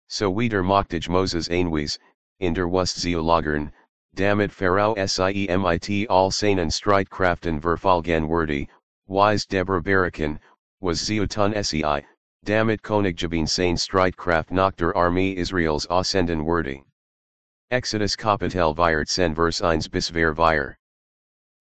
So 0.07 0.31
wieder 0.31 0.63
Machtig 0.63 1.07
Moses 1.07 1.49
Einweis, 1.49 1.99
in 2.39 2.53
der 2.53 2.67
Wust 2.67 3.01
zu 3.01 3.21
lagern, 3.21 3.71
damit 4.13 4.51
Pharaoh 4.51 4.95
siemit 4.95 6.09
all 6.09 6.31
seinen 6.31 6.69
Streitkraften 6.69 7.61
verfolgen 7.61 8.27
würde, 8.29 8.67
wise 9.07 9.45
Deborah 9.47 9.81
Barakin, 9.81 10.39
was 10.81 11.05
Zeutun 11.05 11.53
sei, 11.63 12.05
damit 12.43 12.81
Königshabin 12.81 13.47
sein 13.47 13.77
Streitkraft 13.77 14.51
nach 14.51 14.75
der 14.75 14.95
Armee 14.95 15.33
Israels 15.33 15.87
aussenden 15.87 16.45
würde. 16.45 16.83
Exodus 17.71 18.15
Kapitel 18.15 18.75
viert 18.75 19.09
sen 19.09 19.35
vers 19.35 19.61
1 19.61 19.89
bis 19.89 20.09
ver 20.09 20.35
vier. 20.35 20.77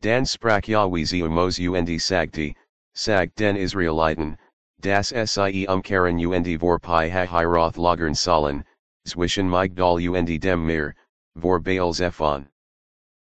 Dan 0.04 0.26
sprak 0.26 0.68
Yahweh 0.68 1.06
zu 1.06 1.30
mos 1.30 1.58
und 1.58 1.88
sagti, 1.99 2.54
sag 2.94 3.34
den 3.37 3.56
Israeliten, 3.56 4.37
das 4.78 5.08
sie 5.08 5.64
umkehren 5.66 6.18
und 6.20 6.61
vor 6.61 6.78
Pi 6.78 7.08
Hahiroth 7.08 7.78
lagern 7.78 8.14
sollen, 8.14 8.66
zwischen 9.06 9.49
Migdal 9.49 9.96
und 10.14 10.26
dem 10.42 10.66
Meer, 10.66 10.94
vor 11.40 11.58
Baal 11.58 11.94
Zephon. 11.94 12.46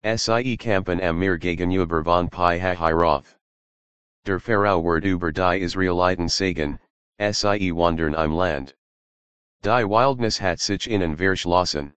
Sie 0.05 0.57
kampen 0.57 1.01
am 1.03 1.19
Meer 1.19 1.41
gegen 1.41 1.73
über 1.73 2.05
von 2.05 2.31
Pi 2.31 2.61
Hahiroth. 2.61 3.35
Der 4.25 4.39
Pharao 4.39 4.81
word 4.81 5.05
über 5.05 5.33
die 5.33 5.63
Israeliten 5.63 6.29
sagen, 6.29 6.79
sie 7.19 7.73
wandern 7.73 8.15
im 8.15 8.31
Land. 8.31 8.77
Die 9.63 9.85
Wildnis 9.85 10.39
hat 10.39 10.61
sich 10.61 10.87
ihnen 10.89 11.17
verschlossen. 11.17 11.95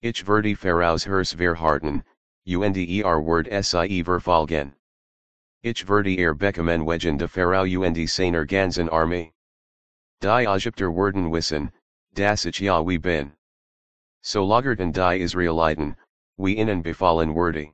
Ich 0.00 0.24
werde 0.28 0.54
Pharaos 0.54 1.04
Hers 1.04 1.34
verharten, 1.34 2.04
UNDER 2.46 3.20
word 3.20 3.48
sie 3.64 4.02
verfolgen. 4.02 4.72
Ich 5.62 5.86
werde 5.86 6.16
er 6.18 6.34
bekommen 6.34 6.86
wegen 6.86 7.18
de 7.18 7.28
Pharao 7.28 7.84
und 7.84 8.08
seiner 8.08 8.46
ganzen 8.46 8.88
Armee. 8.88 9.32
Die 10.20 10.46
Egypter 10.46 10.90
werden 10.90 11.30
wissen, 11.30 11.70
dass 12.14 12.46
ich 12.46 12.60
Yahweh 12.60 12.98
bin. 12.98 13.32
So 14.22 14.44
lagerten 14.44 14.92
die 14.92 15.20
Israeliten, 15.20 15.96
wie 16.38 16.56
ihnen 16.56 16.82
befallen 16.82 17.34
werde. 17.34 17.72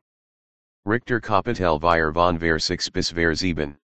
Richter 0.84 1.20
Kapitel 1.20 1.80
vir 1.80 2.12
von 2.12 2.38
ver 2.38 2.58
6 2.58 2.90
bis 2.90 3.10
ver 3.10 3.34
7. 3.34 3.76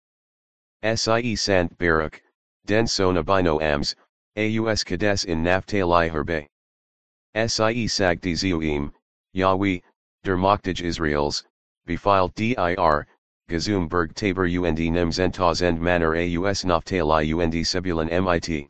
Sie 0.83 1.37
Sant 1.37 1.79
Baruch, 1.79 2.21
den 2.65 2.87
Sona 2.87 3.23
Bino 3.23 3.61
Ams, 3.61 3.95
Aus 4.37 4.85
Kades 4.85 5.25
in 5.25 5.43
Naphtali 5.43 6.09
Herbe. 6.09 6.49
Sie 7.35 7.89
sagte 7.89 8.37
Zeuim, 8.37 8.93
Yahweh, 9.33 9.81
der 10.25 10.37
Machtig 10.37 10.81
Israels, 10.81 11.45
befilt 11.85 12.33
dir, 12.37 13.07
Gazumberg 13.49 14.15
Tabor 14.15 14.47
und 14.47 14.79
Nemzentas 14.79 15.63
and 15.63 15.81
Manor 15.81 16.15
Aus 16.15 16.65
Naphtali 16.65 17.35
und 17.35 17.53
Sebulun 17.53 18.09
mit. 18.09 18.69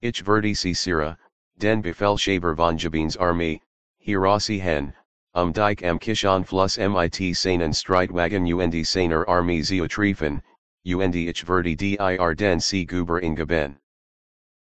Ich 0.00 0.22
verde 0.22 0.54
Sisera, 0.54 1.18
den 1.58 1.82
Befehl 1.82 2.16
Shaber 2.16 2.54
von 2.54 2.78
Jabin's 2.78 3.16
Armee, 3.16 3.60
Hirasi 3.98 4.60
hen, 4.60 4.94
um 5.34 5.52
Dike 5.52 5.82
am 5.82 5.98
Kishon 5.98 6.44
Fluss 6.44 6.78
mit 6.78 7.14
Sainen 7.34 7.72
Streitwagen 7.72 8.46
und 8.46 8.86
Sainer 8.86 9.28
Armee 9.28 9.62
Zeotrefen, 9.62 10.40
und 10.84 11.14
ich 11.16 11.42
verde 11.44 11.76
dir 11.76 12.34
den 12.36 12.60
C 12.60 12.84
Guber 12.84 13.20
in 13.20 13.34
Gaben. 13.34 13.76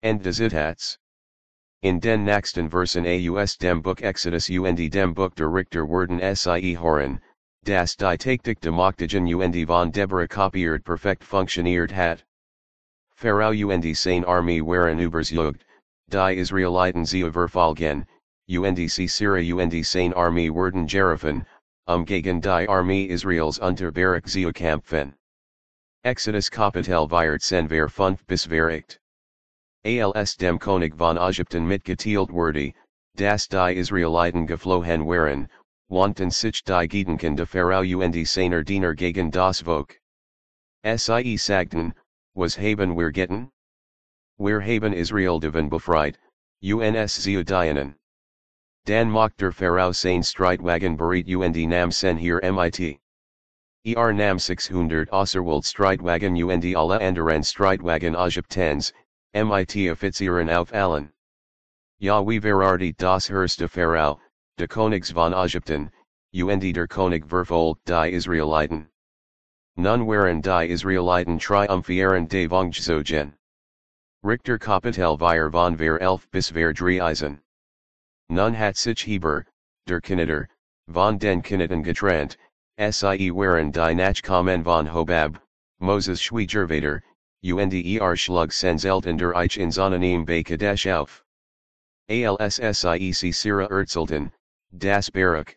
End 0.05 0.23
des 0.23 0.39
In 1.83 2.01
den 2.01 2.25
nächsten 2.25 2.71
Versen 2.71 3.05
aus 3.37 3.59
dem 3.59 3.83
Buch 3.83 4.01
Exodus 4.01 4.49
und 4.49 4.77
dem 4.77 5.15
Buch 5.15 5.35
der 5.35 5.53
Richter 5.53 5.87
werden 5.87 6.35
sie 6.35 6.77
Horen, 6.79 7.21
das 7.65 7.97
die 7.97 8.17
Taktik 8.17 8.61
democtigen 8.61 9.27
und 9.27 9.67
von 9.67 9.93
Deborah 9.93 10.27
kopiert 10.27 10.85
perfekt 10.85 11.23
funktioniert 11.23 11.93
hat. 11.93 12.25
Pharaoh 13.15 13.71
und 13.71 13.85
seine 13.95 14.27
Armee 14.27 14.63
waren 14.63 14.99
überzeugt, 14.99 15.65
die 16.09 16.39
Israeliten 16.39 17.05
sie 17.05 17.31
verfolgen, 17.31 18.07
und 18.49 18.79
Sisera 18.89 19.41
und 19.55 19.85
seine 19.85 20.17
Armee 20.17 20.51
werden 20.51 20.87
gerufen, 20.87 21.45
um 21.87 22.05
gegen 22.07 22.41
die 22.41 22.69
Armee 22.69 23.05
Israels 23.05 23.59
unter 23.59 23.93
Barak 23.93 24.27
zu 24.27 24.51
kämpfen. 24.53 25.15
Exodus 26.05 26.51
Kapitel 26.51 27.07
wird 27.07 27.43
sen 27.43 27.69
ver 27.69 27.89
5 27.89 28.27
bis 28.27 28.47
ver 28.47 28.71
8. 28.71 28.99
Als 29.87 30.35
dem 30.35 30.59
König 30.59 30.97
von 30.97 31.17
Ägypten 31.17 31.65
mitgeteilt 31.65 32.33
wurde, 32.33 32.75
das 33.15 33.47
die 33.47 33.77
Israeliten 33.77 34.45
geflohen 34.45 35.07
waren, 35.07 35.49
wandten 35.89 36.33
sich 36.33 36.65
die 36.65 36.89
Gedanken 36.89 37.37
de 37.37 37.47
Pharaoh 37.47 38.03
und 38.03 38.27
seiner 38.27 38.65
Diener 38.65 38.97
gegen 38.97 39.31
das 39.31 39.61
Volk. 39.61 40.01
Sie 40.83 41.37
sagten, 41.37 41.95
was 42.35 42.57
haben 42.59 42.97
wir 42.97 43.13
getan? 43.13 43.53
Wir 44.39 44.61
haben 44.61 44.93
Israel 44.93 45.39
devon 45.39 45.69
befreit, 45.69 46.19
uns 46.61 47.23
zu 47.23 47.45
dienen. 47.45 47.95
Dan 48.87 49.09
mocht 49.09 49.37
der 49.37 49.53
Pharaoh 49.53 49.93
sein 49.93 50.25
Streitwagen 50.25 50.97
bereit 50.97 51.29
und 51.29 51.57
nam 51.69 51.93
sen 51.93 52.19
hier 52.19 52.41
mit. 52.53 52.99
Er 53.85 54.13
nam 54.13 54.41
600 54.41 55.13
Osserwald 55.13 55.65
Streitwagen 55.65 56.35
und 56.35 56.65
alle 56.75 57.01
anderen 57.01 57.45
Streitwagen 57.45 58.17
Ägyptens, 58.17 58.93
mit 59.35 59.91
Offizieren 59.91 60.49
auf 60.49 60.73
allen. 60.73 61.11
Ja 61.99 62.23
wie 62.23 62.41
verarti 62.41 62.97
das 62.97 63.29
Herste 63.29 63.69
Pharaoh, 63.69 64.21
de 64.57 64.67
Königs 64.67 65.13
von 65.13 65.33
Ägypten, 65.33 65.91
und 66.33 66.61
der 66.61 66.87
König 66.87 67.27
verfolgt 67.27 67.85
die 67.87 68.13
Israeliten. 68.13 68.89
Nun 69.77 70.07
waren 70.07 70.41
die 70.41 70.71
Israeliten 70.71 71.39
triumphieren 71.39 72.27
de 72.29 72.47
Vongzogen. 72.47 73.35
Richter 74.23 74.59
Kapitel 74.59 75.17
vir 75.17 75.51
von 75.51 75.77
ver 75.77 75.99
elf 75.99 76.31
bis 76.31 76.51
ver 76.51 76.73
13. 76.73 77.41
Nun 78.29 78.55
hat 78.55 78.77
sich 78.77 79.05
Heber, 79.05 79.47
der 79.87 80.01
Knitter, 80.01 80.49
von 80.89 81.19
den 81.19 81.43
Knitten 81.43 81.85
getrennt, 81.85 82.37
sie 82.77 83.31
waren 83.31 83.71
die 83.71 83.95
Nachkommen 83.95 84.65
von 84.65 84.87
Hobab, 84.87 85.41
Moses 85.79 86.21
Schwiegervater, 86.21 87.03
und 87.43 87.73
er 87.73 88.17
schlug 88.17 88.53
Senzelten 88.53 89.19
der 89.19 89.35
Ich 89.43 89.59
in 89.59 89.71
Zonanim 89.71 90.25
bei 90.25 90.43
Kadesh 90.43 90.87
auf. 90.87 91.25
Alssiec 92.09 93.35
Sira 93.35 93.67
Erzulten, 93.69 94.33
Das 94.77 95.11
Baruch, 95.11 95.55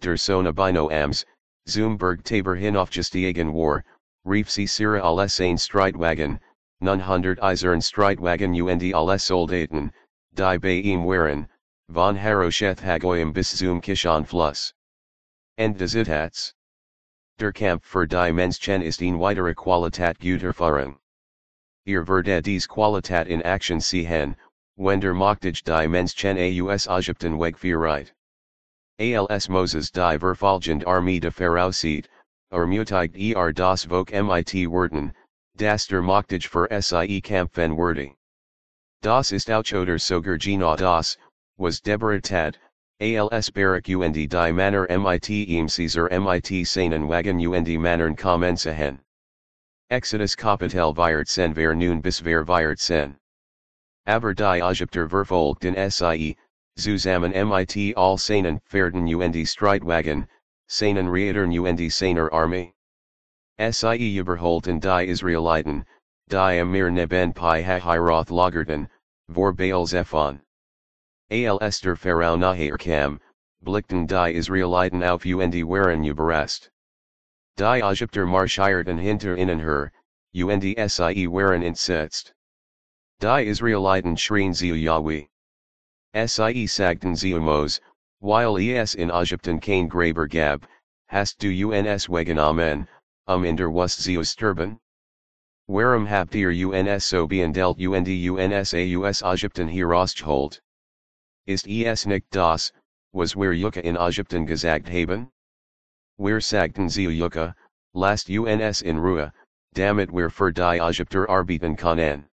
der 0.00 0.16
Sona 0.16 0.52
Bino 0.52 0.88
Ams, 0.90 1.24
Zumberg 1.66 2.24
Tabor 2.24 2.56
Hinaufgestiegen 2.56 3.52
war, 3.52 3.84
Rief 4.24 4.50
Sisera 4.50 5.00
alles 5.00 5.40
ein 5.40 5.58
Streitwagen, 5.58 6.38
nun 6.80 7.00
hundert 7.00 7.42
Eisern 7.42 7.80
Streitwagen 7.80 8.54
und 8.54 8.94
alles 8.94 9.26
Soldaten, 9.26 9.92
die 10.32 10.58
bei 10.58 10.80
ihm 10.80 11.04
waren, 11.06 11.48
von 11.88 12.16
Harosheth 12.16 12.80
Hagoyim 12.80 13.32
bis 13.32 13.56
zum 13.56 13.80
Kishon 13.80 14.24
Fluss. 14.24 14.74
End 15.58 15.76
des. 15.78 16.54
Der 17.38 17.52
Kampf 17.52 17.84
für 17.84 18.06
die 18.06 18.32
Menschen 18.32 18.80
ist 18.80 19.02
in 19.02 19.18
weitere 19.18 19.54
Qualität 19.54 20.20
guter 20.20 20.52
Führung. 20.52 21.01
Ihr 21.84 22.06
werdet 22.06 22.44
dies 22.44 22.68
Qualität 22.68 23.26
in 23.26 23.42
Action 23.42 23.80
sehen, 23.80 24.06
hen, 24.06 24.36
wender 24.78 25.12
Machtig 25.12 25.64
die 25.64 25.88
Menschen 25.88 26.38
aus 26.68 26.86
Ägypten 26.86 27.40
wegführt. 27.40 28.12
Als 29.00 29.48
Moses 29.48 29.90
die 29.90 30.16
Verfolgend 30.16 30.86
Armee 30.86 31.18
de 31.18 31.30
Pharaoh 31.30 31.72
sieht, 31.72 32.08
ermutigt 32.52 33.16
er 33.16 33.52
das 33.52 33.84
Volk 33.84 34.12
mit 34.12 34.70
Worten, 34.70 35.12
das 35.56 35.88
der 35.88 36.02
Machtig 36.02 36.48
für 36.48 36.68
sie 36.80 37.20
kämpfen 37.20 37.76
werde. 37.76 38.14
Das 39.00 39.32
ist 39.32 39.50
auch 39.50 39.72
oder 39.72 39.98
sogar 39.98 40.38
genau 40.38 40.76
das, 40.76 41.18
was 41.58 41.80
Deborah 41.80 42.20
tat, 42.20 42.58
als 43.00 43.50
Barak 43.50 43.88
und 43.88 44.12
die 44.12 44.28
Manner 44.28 44.86
mit 44.88 45.28
im 45.28 45.66
Caesar 45.66 46.08
mit 46.20 46.46
seinen 46.64 47.08
Wagen 47.08 47.40
und 47.40 47.66
Mannern 47.66 48.14
kommen 48.14 48.56
Exodus 49.92 50.34
Kapitel 50.34 50.94
wird 50.94 51.28
sen 51.28 51.52
ver 51.52 51.74
nun 51.74 52.00
bis 52.00 52.18
ver 52.18 52.46
wird 52.46 52.80
sen. 52.80 53.14
Aber 54.06 54.34
die 54.34 54.62
Ägypter 54.62 55.06
verfolgten 55.06 55.74
sie, 55.92 56.34
zusammen 56.78 57.32
mit 57.32 57.94
all 57.94 58.16
seinen 58.16 58.58
Pferden 58.62 59.06
und 59.06 59.46
Streitwagen, 59.46 60.26
seinen 60.66 61.08
Reitern 61.08 61.52
und 61.52 61.90
seiner 61.90 62.32
Armee. 62.32 62.72
Sie 63.58 64.16
überholten 64.16 64.80
die 64.80 65.08
Israeliten, 65.10 65.84
die 66.26 66.38
am 66.38 66.72
Meer 66.72 66.90
neben 66.90 67.34
Pi 67.34 67.62
Hahiroth 67.62 68.30
lagerten, 68.30 68.88
vor 69.30 69.52
Baal 69.52 69.86
Zephon. 69.86 70.40
Als 71.30 71.80
der 71.82 71.96
Pharaoh 71.96 72.36
nachher 72.36 72.78
kam, 72.78 73.20
blickten 73.62 74.06
die 74.06 74.32
Israeliten 74.36 75.02
auf 75.02 75.26
und 75.26 75.52
waren 75.52 76.02
überrascht. 76.02 76.71
Die 77.58 77.82
Ägypter 77.82 78.26
marschierten 78.26 78.98
hinter 78.98 79.36
ihnen 79.36 79.60
her, 79.60 79.92
und 80.32 80.62
sie 80.62 81.26
waren 81.28 81.62
entsetzt. 81.62 82.32
Die 83.20 83.46
Israeliten 83.46 84.16
schrien 84.16 84.54
zu 84.54 84.74
Yahweh. 84.74 85.26
Sie 86.14 86.66
sagten 86.66 87.14
zu 87.14 87.38
Mos, 87.40 87.80
while 88.20 88.58
es 88.58 88.94
in 88.94 89.10
Ägypten 89.10 89.60
kein 89.60 89.88
Graber 89.88 90.26
gab, 90.26 90.66
hast 91.08 91.38
du 91.40 91.50
uns 91.72 92.08
wegen 92.08 92.38
Amen, 92.38 92.88
um 93.26 93.44
in 93.44 93.56
der 93.56 93.70
was 93.70 93.96
zu 93.96 94.24
sterben? 94.24 94.80
Warum 95.68 96.06
habt 96.06 96.34
ihr 96.34 96.50
uns 96.50 97.04
so 97.04 97.26
behandelt 97.26 97.78
und 97.78 98.08
uns 98.08 98.72
aus 98.74 99.22
Ägypten 99.22 99.68
herausgeholt? 99.68 100.62
Ist 101.46 101.66
es 101.66 102.06
nicht 102.06 102.26
das, 102.30 102.72
was 103.12 103.36
wir 103.36 103.52
Yucca 103.52 103.80
in 103.80 103.96
Ägypten 103.96 104.46
gesagt 104.46 104.88
haben? 104.88 105.30
Wir 106.22 106.40
sagten 106.40 106.88
zu 106.88 107.10
Yucca, 107.10 107.52
last 107.94 108.30
uns 108.30 108.80
in 108.82 108.96
Ruhe, 108.96 109.32
damit 109.74 110.12
wir 110.12 110.30
für 110.30 110.52
die 110.52 110.78
Ägypter 110.78 111.28
arbeiten 111.28 111.76
können. 111.76 112.26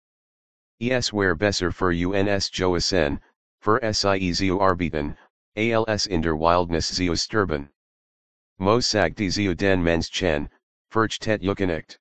Es 0.81 1.13
wär 1.13 1.35
besser 1.35 1.71
für 1.71 1.93
uns 1.95 2.49
Joasen, 2.49 3.21
für 3.61 3.79
sie 3.93 4.33
zu 4.33 4.59
arbeiten, 4.59 5.15
als 5.55 6.05
in 6.05 6.21
der 6.21 6.35
Wildnis 6.35 6.93
zu 6.93 7.15
sterben. 7.15 7.69
Mo 8.59 8.81
sag 8.81 9.15
die 9.15 9.29
zio 9.29 9.53
den 9.53 9.81
mens 9.81 10.09
chen, 10.09 10.49
furch 10.91 11.17
tet 11.17 11.41
yuckenect. 11.41 11.97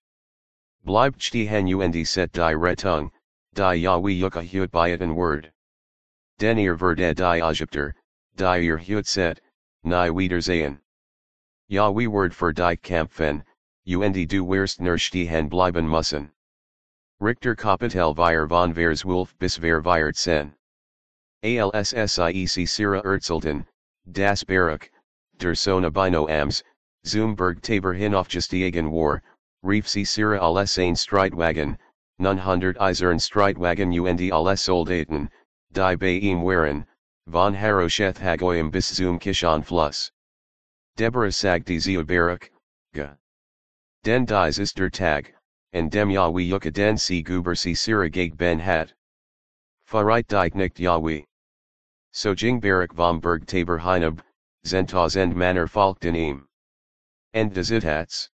Bleibt 0.84 1.30
die 1.30 1.46
hen 1.46 1.72
und 1.72 2.04
set 2.04 2.32
die 2.32 2.56
retung, 2.56 3.12
die 3.54 3.76
Yahweh 3.76 4.10
yucca 4.10 4.42
hut 4.42 4.72
byeten 4.72 5.14
word. 5.14 5.52
Den 6.40 6.58
ihr 6.58 6.76
verde 6.76 7.14
die 7.14 7.40
Egypter, 7.40 7.94
die 8.34 8.64
ihr 8.64 8.76
hut 8.76 9.06
set, 9.06 9.40
nie 9.84 10.10
wiedersehen. 11.68 11.94
Yahweh 11.94 12.06
word 12.06 12.32
für 12.34 12.52
die 12.52 12.76
Kampfen, 12.76 13.44
und 13.86 14.28
du 14.28 14.46
wirst 14.46 14.80
nur 14.80 14.98
stehen 14.98 15.48
bleiben 15.48 15.88
müssen. 15.88 16.30
Richter 17.20 17.56
Kapitel 17.56 18.14
vir 18.14 18.48
von 18.48 18.74
vers 18.74 19.04
Wolf 19.04 19.34
bis 19.38 19.58
ver 19.58 19.82
viert 19.82 20.16
sen. 20.16 20.54
ALSSIEC 21.42 22.68
Sira 22.68 23.02
Erzelten, 23.02 23.66
Das 24.10 24.44
Barak, 24.44 24.90
der 25.38 25.54
Sona 25.54 25.90
Bino 25.90 26.28
Ams, 26.28 26.62
Zumberg 27.04 27.62
Tabor 27.62 27.94
Hinaufgestiegen 27.94 28.90
war, 28.90 29.22
Rief 29.62 29.88
Sisera 29.88 30.38
alles 30.38 30.78
ein 30.78 30.94
Streitwagen, 30.94 31.78
nun 32.18 32.38
hundert 32.38 32.78
Eisern 32.80 33.18
Streitwagen 33.18 33.92
und 33.92 34.32
alles 34.32 34.60
Soldaten, 34.60 35.30
die 35.72 35.96
bei 35.96 36.20
ihm 36.20 36.42
waren, 36.42 36.86
von 37.28 37.54
Harosheth 37.54 38.18
Hagoyim 38.18 38.70
bis 38.70 38.94
zum 38.94 39.18
Kishon 39.18 39.64
Fluss. 39.64 40.12
Deborah 40.96 41.30
sag 41.30 41.66
die 41.66 41.78
Barak, 42.06 42.50
ga. 42.94 43.18
Den 44.02 44.24
dies 44.24 44.58
ist 44.58 44.76
der 44.76 44.88
Tag, 44.88 45.34
and 45.74 45.92
dem 45.92 46.08
Yahweh 46.08 46.48
yucca 46.48 46.72
den 46.72 46.96
si 46.96 47.22
guber 47.22 47.54
si 47.54 47.74
sira 47.74 48.08
gag 48.08 48.34
ben 48.34 48.58
hat. 48.58 48.94
Farite 49.86 50.26
dike 50.26 50.54
nicht 50.54 50.78
Yahweh. 50.78 51.22
So 52.12 52.34
jing 52.34 52.62
barak 52.62 52.94
vom 52.94 53.20
Berg 53.20 53.44
Tabor 53.44 53.78
Hinab, 53.78 54.22
Zentas 54.64 55.16
end 55.16 55.36
manner 55.36 55.66
folgten 55.66 56.16
ihm. 56.16 56.46
End 57.34 57.52
des 57.52 57.68
hats. 57.68 58.30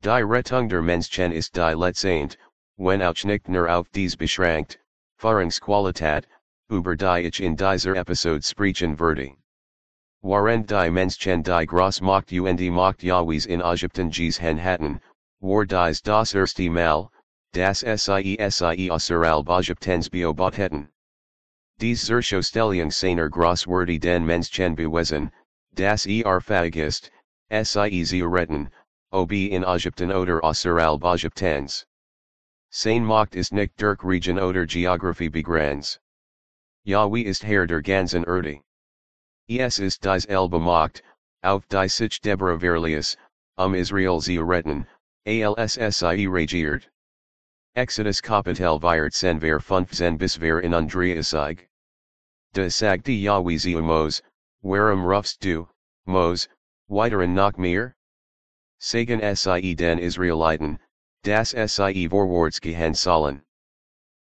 Die 0.00 0.26
Rettung 0.26 0.70
der 0.70 0.80
Menschen 0.80 1.32
ist 1.32 1.52
die 1.52 1.74
Letzend, 1.74 2.38
wenn 2.78 3.02
auch 3.02 3.24
nicht 3.26 3.46
nur 3.46 3.68
auf 3.68 3.90
dies 3.90 4.16
beschränkt, 4.16 4.78
Führungsqualität, 5.18 6.24
über 6.70 6.96
die 6.96 7.26
ich 7.26 7.40
in 7.40 7.56
dieser 7.56 7.94
Episode 7.94 8.42
sprechen 8.42 8.98
werde. 8.98 9.36
Waren 10.24 10.64
die 10.64 10.90
Menschen 10.90 11.42
die 11.42 11.66
Gross 11.66 12.00
macht 12.00 12.32
und 12.32 12.58
macht 12.72 13.02
Yahwehs 13.02 13.44
in 13.44 13.60
Ägypten 13.60 14.08
ges 14.08 14.38
hen 14.38 14.56
hatten, 14.56 14.98
war 15.40 15.66
dies 15.66 16.00
das 16.00 16.32
erste 16.32 16.70
Mal, 16.70 17.10
das 17.52 17.80
sie 17.82 18.90
außerhalb 18.90 19.46
Ägyptens 19.50 20.08
beobachtet 20.08 20.58
hätten. 20.58 20.88
Dies 21.78 22.06
Zerschostellen 22.06 22.90
seiner 22.90 23.28
Grosswordy 23.28 23.98
den 23.98 24.24
Menschen 24.24 24.74
bewesen, 24.74 25.30
das 25.74 26.06
er 26.06 26.40
fagist, 26.40 27.10
sie 27.50 28.04
sie 28.06 28.22
retten, 28.22 28.70
ob 29.12 29.30
in 29.30 29.62
Ägypten 29.62 30.10
oder 30.10 30.42
außerhalb 30.42 31.04
Ägyptens. 31.04 31.84
Sein 32.70 33.04
Macht 33.04 33.34
ist 33.34 33.52
nicht 33.52 33.78
durch 33.78 34.02
Region 34.02 34.38
oder 34.38 34.64
Geography 34.64 35.28
begrenzt. 35.28 36.00
Yahweh 36.84 37.20
ist 37.20 37.44
Herr 37.44 37.66
der 37.66 37.82
ganzen 37.82 38.24
Erde. 38.24 38.62
Es 39.46 39.78
ist 39.78 40.00
dies 40.00 40.24
Elbe 40.24 40.58
Macht, 40.58 41.02
auf 41.42 41.68
die 41.68 41.86
sich 41.86 42.18
Deborah 42.22 42.58
Verlius, 42.58 43.18
um 43.58 43.74
Israel 43.74 44.22
sie 44.22 44.38
retten, 44.38 44.86
alssie 45.26 46.26
regiert. 46.26 46.88
Exodus 47.76 48.22
Kapitel 48.22 48.80
viert 48.80 49.12
sen 49.12 49.38
ver 49.38 49.60
fünfzen 49.60 50.16
bis 50.16 50.36
ver 50.36 50.60
in 50.60 50.72
Andreasig. 50.72 51.68
De 52.54 52.70
sagte 52.70 53.12
Yahweh 53.12 53.58
sie 53.58 53.74
Mos, 53.74 54.22
warum 54.62 55.04
rufst 55.04 55.40
du, 55.40 55.68
Mos, 56.06 56.48
weiteren 56.88 57.34
nach 57.34 57.58
mir? 57.58 57.94
Sagan 58.80 59.20
sie 59.36 59.74
den 59.74 59.98
Israeliten, 59.98 60.78
das 61.22 61.50
sie 61.50 62.08
vorwärts 62.08 62.60
gehen 62.60 62.94
sollen. 62.94 63.42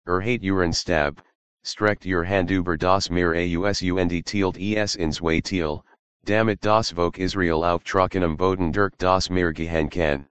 Er 0.06 0.20
hat 0.20 0.42
uren 0.42 0.72
stab, 0.72 1.20
streckt 1.68 2.06
your 2.06 2.24
hand 2.24 2.50
über 2.50 2.78
das 2.78 3.10
Meer 3.10 3.34
aus 3.34 3.82
und 3.82 4.24
tielt 4.24 4.56
es 4.56 4.96
ins 4.96 5.20
way 5.20 5.42
tiel, 5.42 5.84
damit 6.24 6.62
das 6.62 6.90
Volk 6.90 7.18
Israel 7.18 7.62
auf 7.62 7.84
trockenem 7.84 8.38
Boden 8.38 8.72
durch 8.72 8.96
das 8.96 9.28
Meer 9.28 9.52
gehen 9.52 9.90
kann. 9.90 10.26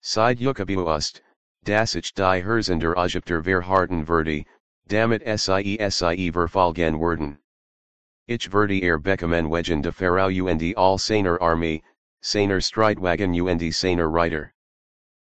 Side 0.00 0.38
Yukabuust, 0.38 1.22
das 1.64 1.96
ich 1.96 2.14
die 2.14 2.40
Herzender 2.40 2.94
Ägypter 2.96 3.42
verharten 3.42 4.06
verdi, 4.06 4.46
damit 4.86 5.22
sie 5.40 5.78
sie 5.90 6.30
verfolgen 6.30 7.00
werden. 7.00 7.38
Ich 8.28 8.48
verdi 8.48 8.80
er 8.82 9.00
bekommen 9.00 9.50
wegen 9.50 9.82
de 9.82 9.90
Pharaoh 9.90 10.46
und 10.46 10.62
all 10.76 10.98
seiner 10.98 11.40
Armee, 11.42 11.82
seiner 12.22 12.60
Streitwagen 12.60 13.34
und 13.34 13.72
seiner 13.74 14.08
Reiter. 14.08 14.52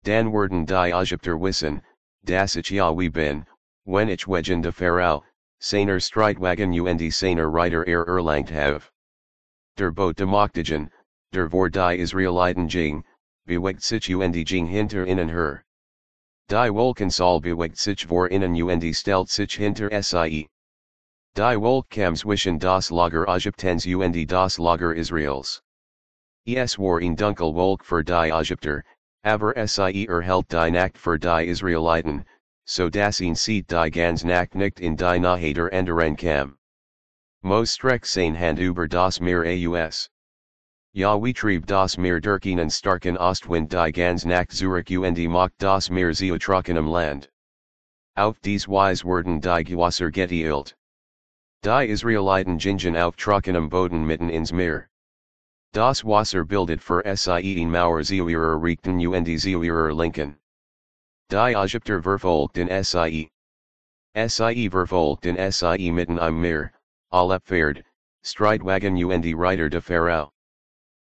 Dan 0.04 0.34
werden 0.34 0.66
die 0.66 0.92
Ägypter 0.92 1.40
wissen, 1.40 1.84
das 2.24 2.56
ich 2.56 2.72
Yahweh 2.72 3.10
bin, 3.10 3.46
wenn 3.86 4.10
ich 4.10 4.28
wegen 4.28 4.62
de 4.62 4.72
Pharaoh, 4.72 5.24
seiner 5.60 6.00
Streitwagen 6.00 6.74
und 6.80 7.14
seiner 7.14 7.48
Reiter 7.52 7.84
er 7.88 8.06
erlangt 8.08 8.50
have. 8.50 8.92
Der 9.78 9.92
Boot 9.92 10.18
demoktigen, 10.18 10.90
der 11.34 11.50
vor 11.50 11.70
die 11.70 11.98
Israeliten 11.98 12.68
ging, 12.68 13.04
bewegt 13.46 13.82
sich 13.82 14.14
und 14.16 14.34
ging 14.46 14.68
hinter 14.68 15.06
ihnen 15.06 15.30
her. 15.30 15.64
Die 16.48 16.70
Wolkensaal 16.70 17.42
bewegt 17.42 17.78
sich 17.78 18.06
vor 18.06 18.30
ihnen 18.30 18.56
und 18.62 18.96
stellt 18.96 19.30
sich 19.30 19.56
hinter 19.56 19.90
sie. 20.04 20.48
Die 21.36 21.56
Wolkam 21.56 22.16
zwischen 22.16 22.60
das 22.60 22.92
Lager 22.92 23.26
Ägyptens 23.28 23.86
und 23.86 24.28
das 24.28 24.58
Lager 24.58 24.94
Israels. 24.94 25.62
Es 26.46 26.78
war 26.78 27.00
in 27.00 27.16
dunkel 27.16 27.54
Wolk 27.54 27.86
für 27.86 28.04
die 28.04 28.32
Ägypter, 28.32 28.84
aber 29.24 29.54
sie 29.68 30.08
erhält 30.08 30.52
die 30.52 30.72
Nacht 30.72 30.98
für 30.98 31.18
die 31.18 31.46
Israeliten, 31.48 32.26
so 32.72 32.90
das 32.90 33.20
ihn 33.20 33.36
sieht 33.36 33.70
die 33.70 33.92
ganz 33.92 34.24
Nacht 34.24 34.56
nicht 34.56 34.80
in 34.80 34.96
die 34.96 35.20
Nahe 35.20 35.54
der 35.54 35.74
anderen 35.74 36.16
kam. 36.16 36.58
Mos 37.44 37.74
streck 37.74 38.06
sein 38.06 38.34
Hand 38.34 38.60
über 38.60 38.88
das 38.88 39.20
mir 39.20 39.44
aus. 39.44 40.10
Ja 40.94 41.22
wie 41.22 41.34
trieb 41.34 41.66
das 41.66 41.98
Meer 41.98 42.22
durch 42.22 42.46
ihnen 42.46 42.70
starken 42.70 43.18
Ostwind 43.18 43.74
die 43.74 43.92
ganz 43.92 44.24
Nacht 44.24 44.52
Zurich 44.52 44.98
und 44.98 45.18
macht 45.28 45.52
das 45.58 45.90
mir 45.90 46.14
zu 46.14 46.38
trockenem 46.38 46.88
Land. 46.88 47.30
Auf 48.16 48.40
dies 48.40 48.70
Weise 48.70 49.04
werden 49.04 49.42
die 49.42 49.64
Gewasser 49.66 50.10
geteilt. 50.10 50.74
Die 51.66 51.88
Israeliten 51.90 52.58
gingen 52.58 52.96
auf 52.96 53.18
trockenem 53.18 53.70
Boden 53.70 54.06
mitten 54.08 54.30
ins 54.30 54.54
Meer. 54.54 54.88
Das 55.74 56.06
Wasser 56.06 56.46
bildet 56.46 56.82
für 56.82 57.04
sie 57.18 57.62
in 57.62 57.70
Mauer 57.70 58.02
zu 58.04 58.30
ihrer 58.30 58.64
Rechten 58.64 59.06
und 59.06 59.40
zu 59.40 59.62
ihrer 59.62 59.94
Linken. 59.94 60.41
Die 61.32 61.54
Ägypter 61.56 62.02
verfolgten 62.02 62.68
sie. 62.84 63.30
Sie 64.14 64.70
verfolgten 64.70 65.52
sie 65.54 65.90
mitten 65.90 66.18
im 66.18 66.42
Meer, 66.42 66.74
alle 67.10 67.40
Pferd, 67.40 67.86
Streitwagen 68.22 69.02
und 69.02 69.26
Reiter 69.38 69.70
de 69.70 69.80
Pharaoh. 69.80 70.30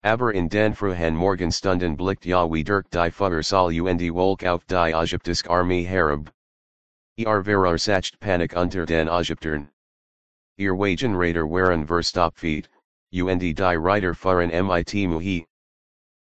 Aber 0.03 0.34
in 0.34 0.49
den 0.49 0.73
frühen 0.73 1.15
Morgenstunden 1.15 1.95
blickt 1.95 2.25
Yahweh 2.25 2.63
dirk 2.63 2.89
die 2.89 3.10
Feuersal 3.10 3.71
und 3.82 4.13
Wolk 4.13 4.43
auf 4.43 4.65
die 4.65 4.91
Ägyptische 4.91 5.49
Armee 5.49 5.86
herab. 5.86 6.29
Er 7.15 7.41
verursacht 7.41 8.19
Panik 8.19 8.58
unter 8.58 8.86
den 8.86 9.08
Ägyptern. 9.08 9.69
Ihr 10.58 10.73
Wagenräder 10.73 11.49
waren 11.49 11.88
verstopft, 11.88 12.67
und 13.13 13.39
die 13.39 13.55
Reiter 13.58 14.13
fuhren 14.13 14.49
mit 14.49 14.93
Muhi. 15.08 15.45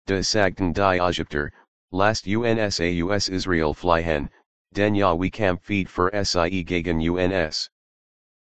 De 0.08 0.23
sagten 0.23 0.73
die 0.73 0.99
Ägypter, 0.99 1.51
last 1.93 2.25
UNSAUS 2.25 3.29
Israel 3.29 3.75
fliehen, 3.75 4.27
den 4.73 4.95
Yahweh 4.95 5.29
camp 5.29 5.63
feed 5.63 5.88
für 5.88 6.10
sie 6.25 6.63
gegen 6.65 6.99
UNS. 6.99 7.69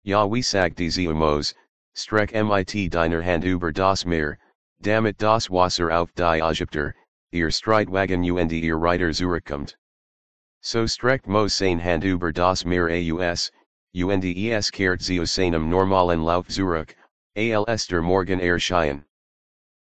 Yahweh 0.05 0.41
sagt 0.41 0.77
diese 0.77 1.09
Umos, 1.09 1.53
streck 1.93 2.31
mit 2.31 2.89
deiner 2.89 3.21
Hand 3.21 3.43
über 3.43 3.73
das 3.73 4.05
Meer, 4.05 4.37
damit 4.81 5.17
das 5.17 5.49
Wasser 5.49 5.91
auf 5.91 6.13
die 6.15 6.39
Ägypter, 6.39 6.93
ihr 7.33 7.51
Streitwagen 7.51 8.23
und 8.23 8.51
ihr 8.53 8.77
Reiter 8.77 9.11
zurückkommt. 9.11 9.75
So 10.61 10.87
streckt 10.87 11.27
Mos 11.27 11.57
sein 11.57 11.81
Hand 11.83 12.05
über 12.05 12.31
das 12.31 12.63
Meer 12.63 12.87
aus, 13.19 13.51
und 13.93 14.23
es 14.23 14.71
kehrt 14.71 15.01
zu 15.01 15.25
seinem 15.25 15.69
normalen 15.69 16.23
Lauf 16.23 16.47
zurück, 16.47 16.95
als 17.35 17.87
der 17.87 18.01
Morgen 18.01 18.39
erschien. 18.39 19.03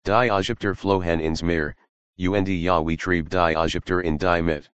Die 0.06 0.30
Ägypter 0.30 0.74
flohen 0.74 1.20
ins 1.20 1.44
Meer, 1.44 1.76
und 2.18 2.48
Yahweh 2.48 2.98
trieb 2.98 3.30
die 3.30 3.56
Ägypter 3.56 4.02
in 4.02 4.18
die 4.18 4.42
Mit. 4.42 4.70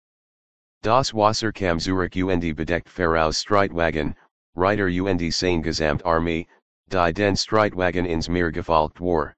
Das 0.82 1.13
Wasser 1.13 1.52
kam 1.52 1.80
zurück 1.80 2.15
und 2.15 2.56
bedeckt 2.56 2.89
Pharaohs 2.89 3.41
Streitwagen, 3.41 4.15
Reiter 4.56 4.88
und 4.88 5.34
sein 5.34 5.62
Gesamtarmee, 5.62 6.47
die 6.88 7.13
den 7.13 7.36
Streitwagen 7.36 8.06
ins 8.06 8.30
Meer 8.30 8.52
gefolgt 8.52 8.99
war. 8.99 9.36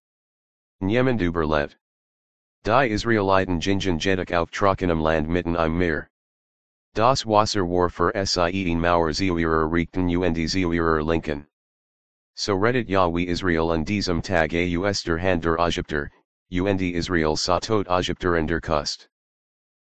Njemen 0.82 1.20
überlet. 1.20 1.78
Die 2.64 2.90
Israeliten 2.90 3.60
gingen 3.60 4.00
jedik 4.00 4.32
auf 4.34 4.52
trockenem 4.52 5.00
Land 5.00 5.28
mitten 5.28 5.56
im 5.56 5.78
Meer. 5.78 6.08
Das 6.94 7.26
Wasser 7.26 7.64
war 7.64 7.90
für 7.90 8.12
sie 8.26 8.72
in 8.72 8.80
Mauer 8.80 9.14
zu 9.14 9.38
ihrer 9.38 9.72
Rechten 9.72 10.10
und 10.16 10.50
zu 10.50 10.72
ihrer 10.72 11.04
Linken. 11.04 11.48
So 12.36 12.56
redet 12.56 12.90
Yahweh 12.90 13.28
Israel 13.28 13.72
an 13.72 13.84
diesem 13.84 14.22
Tag 14.22 14.54
aus 14.54 15.04
der 15.04 15.20
Hand 15.20 15.44
der 15.44 15.60
Ägypter, 15.60 16.12
UND 16.54 16.82
Israel 16.82 17.38
Satot 17.38 17.88
Ajipter 17.88 18.38
und 18.38 18.48
der 18.48 18.60
Kust. 18.60 19.08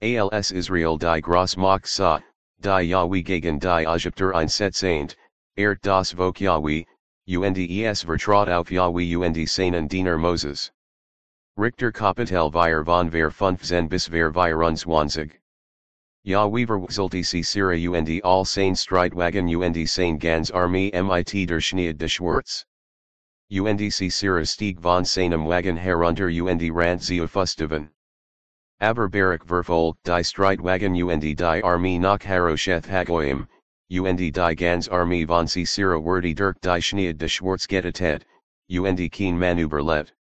ALS 0.01 0.51
Israel 0.51 0.97
die 0.97 1.21
Gross 1.21 1.55
Mach 1.55 1.87
Sa, 1.87 2.21
die 2.59 2.83
Yahweh 2.83 3.23
gegen 3.23 3.59
die 3.59 3.85
Ajipter 3.85 4.33
einsetzend, 4.33 5.15
Ert 5.57 5.81
das 5.81 6.11
Vok 6.11 6.41
Yahweh, 6.41 6.83
UNDES 7.29 8.03
Vertraut 8.03 8.49
auf 8.49 8.69
Yahweh 8.71 9.15
UND 9.15 9.47
Seinen 9.47 9.87
Diener 9.87 10.17
Moses. 10.17 10.69
Richter 11.57 11.93
Kapitel 11.93 12.51
vir 12.51 12.83
von 12.83 13.09
ver 13.09 13.31
Fünfzen 13.31 13.87
bis 13.87 14.09
ver 14.09 14.33
24. 14.33 15.31
Yahweh 16.25 16.65
verwuzelte 16.65 17.23
Sisera 17.23 17.77
UND 17.77 18.19
All 18.25 18.43
Sane 18.43 18.75
Streitwagen 18.75 19.47
UND 19.47 19.87
Sane 19.87 20.17
Gans 20.17 20.51
Armee 20.51 20.91
MIT 20.91 21.47
der 21.47 21.61
Schneid 21.61 21.97
de 21.97 22.09
Schwarz. 22.09 22.65
UNDC 23.51 24.11
Stieg 24.45 24.79
von 24.79 25.03
Seinem 25.03 25.47
Wagen 25.47 25.75
herunter 25.75 26.29
UND 26.29 26.71
Rand 26.71 27.01
zu 27.01 27.27
Fustiven. 27.27 27.89
Aber 28.79 29.09
Barak 29.09 29.43
die 30.03 30.23
Streitwagen 30.23 30.93
UND 30.93 31.35
die 31.35 31.63
Armee 31.63 31.97
nach 31.97 32.23
Harosheth 32.23 32.85
Hagoyim, 32.85 33.47
UND 33.89 34.19
die 34.19 34.55
Gans 34.55 34.87
Armee 34.87 35.25
von 35.25 35.47
Sisera 35.47 35.99
Wordy 35.99 36.35
Dirk 36.35 36.61
die 36.61 36.79
Schneid 36.79 37.17
de 37.17 37.27
Schwarz 37.27 37.65
Gettetet, 37.65 38.21
UND 38.69 39.11
Keen 39.11 39.35
Manuberlet. 39.35 40.11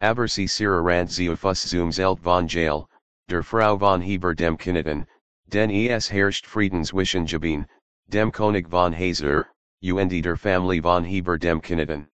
Aber 0.00 0.26
Sisera 0.26 0.82
Rand 0.82 1.08
zu 1.08 1.36
Fuss 1.36 1.70
zum 1.70 1.92
Zelt 1.92 2.18
von 2.18 2.48
Jael, 2.48 2.88
der 3.28 3.44
Frau 3.44 3.78
von 3.78 4.02
Heber 4.02 4.34
dem 4.34 4.56
Kineten, 4.56 5.06
den 5.48 5.70
es 5.70 6.08
herrscht 6.10 6.46
Friedenswischen 6.46 7.26
Jabin, 7.26 7.64
dem 8.08 8.32
König 8.32 8.68
von 8.68 8.92
Hazer, 8.92 9.46
und 9.84 10.10
der 10.10 10.36
Family 10.36 10.80
von 10.80 11.04
Heber 11.04 11.38
dem 11.38 11.62
Kineten. 11.62 12.08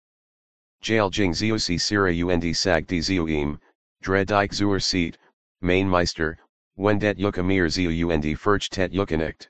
Jael 0.86 1.08
Jing 1.08 1.32
Ziosi 1.32 1.78
Sira 1.80 2.12
und 2.12 2.54
Sag 2.54 2.86
die 2.86 3.00
Zioim, 3.00 3.58
Dredik 4.02 4.52
zur 4.52 4.78
Seat, 4.78 5.16
Mainmeister, 5.62 6.36
Wendet 6.76 7.16
Yukamir 7.16 7.70
Zio 7.70 8.10
und 8.12 8.38
Furchtet 8.38 8.92
Yukanicht. 8.92 9.48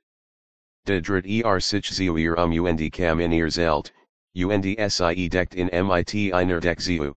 De 0.86 1.00
Drit 1.00 1.26
er 1.26 1.60
sich 1.60 1.90
Zioir 1.90 2.36
um 2.38 2.52
und 2.52 2.92
Kam 2.92 3.18
in 3.18 3.32
ihr 3.32 3.50
Zelt, 3.50 3.90
und 4.36 4.62
Sie 4.62 5.28
deckt 5.28 5.56
in 5.56 5.66
MIT 5.72 6.32
einer 6.32 6.60
Deck 6.60 6.80
Zio. 6.80 7.14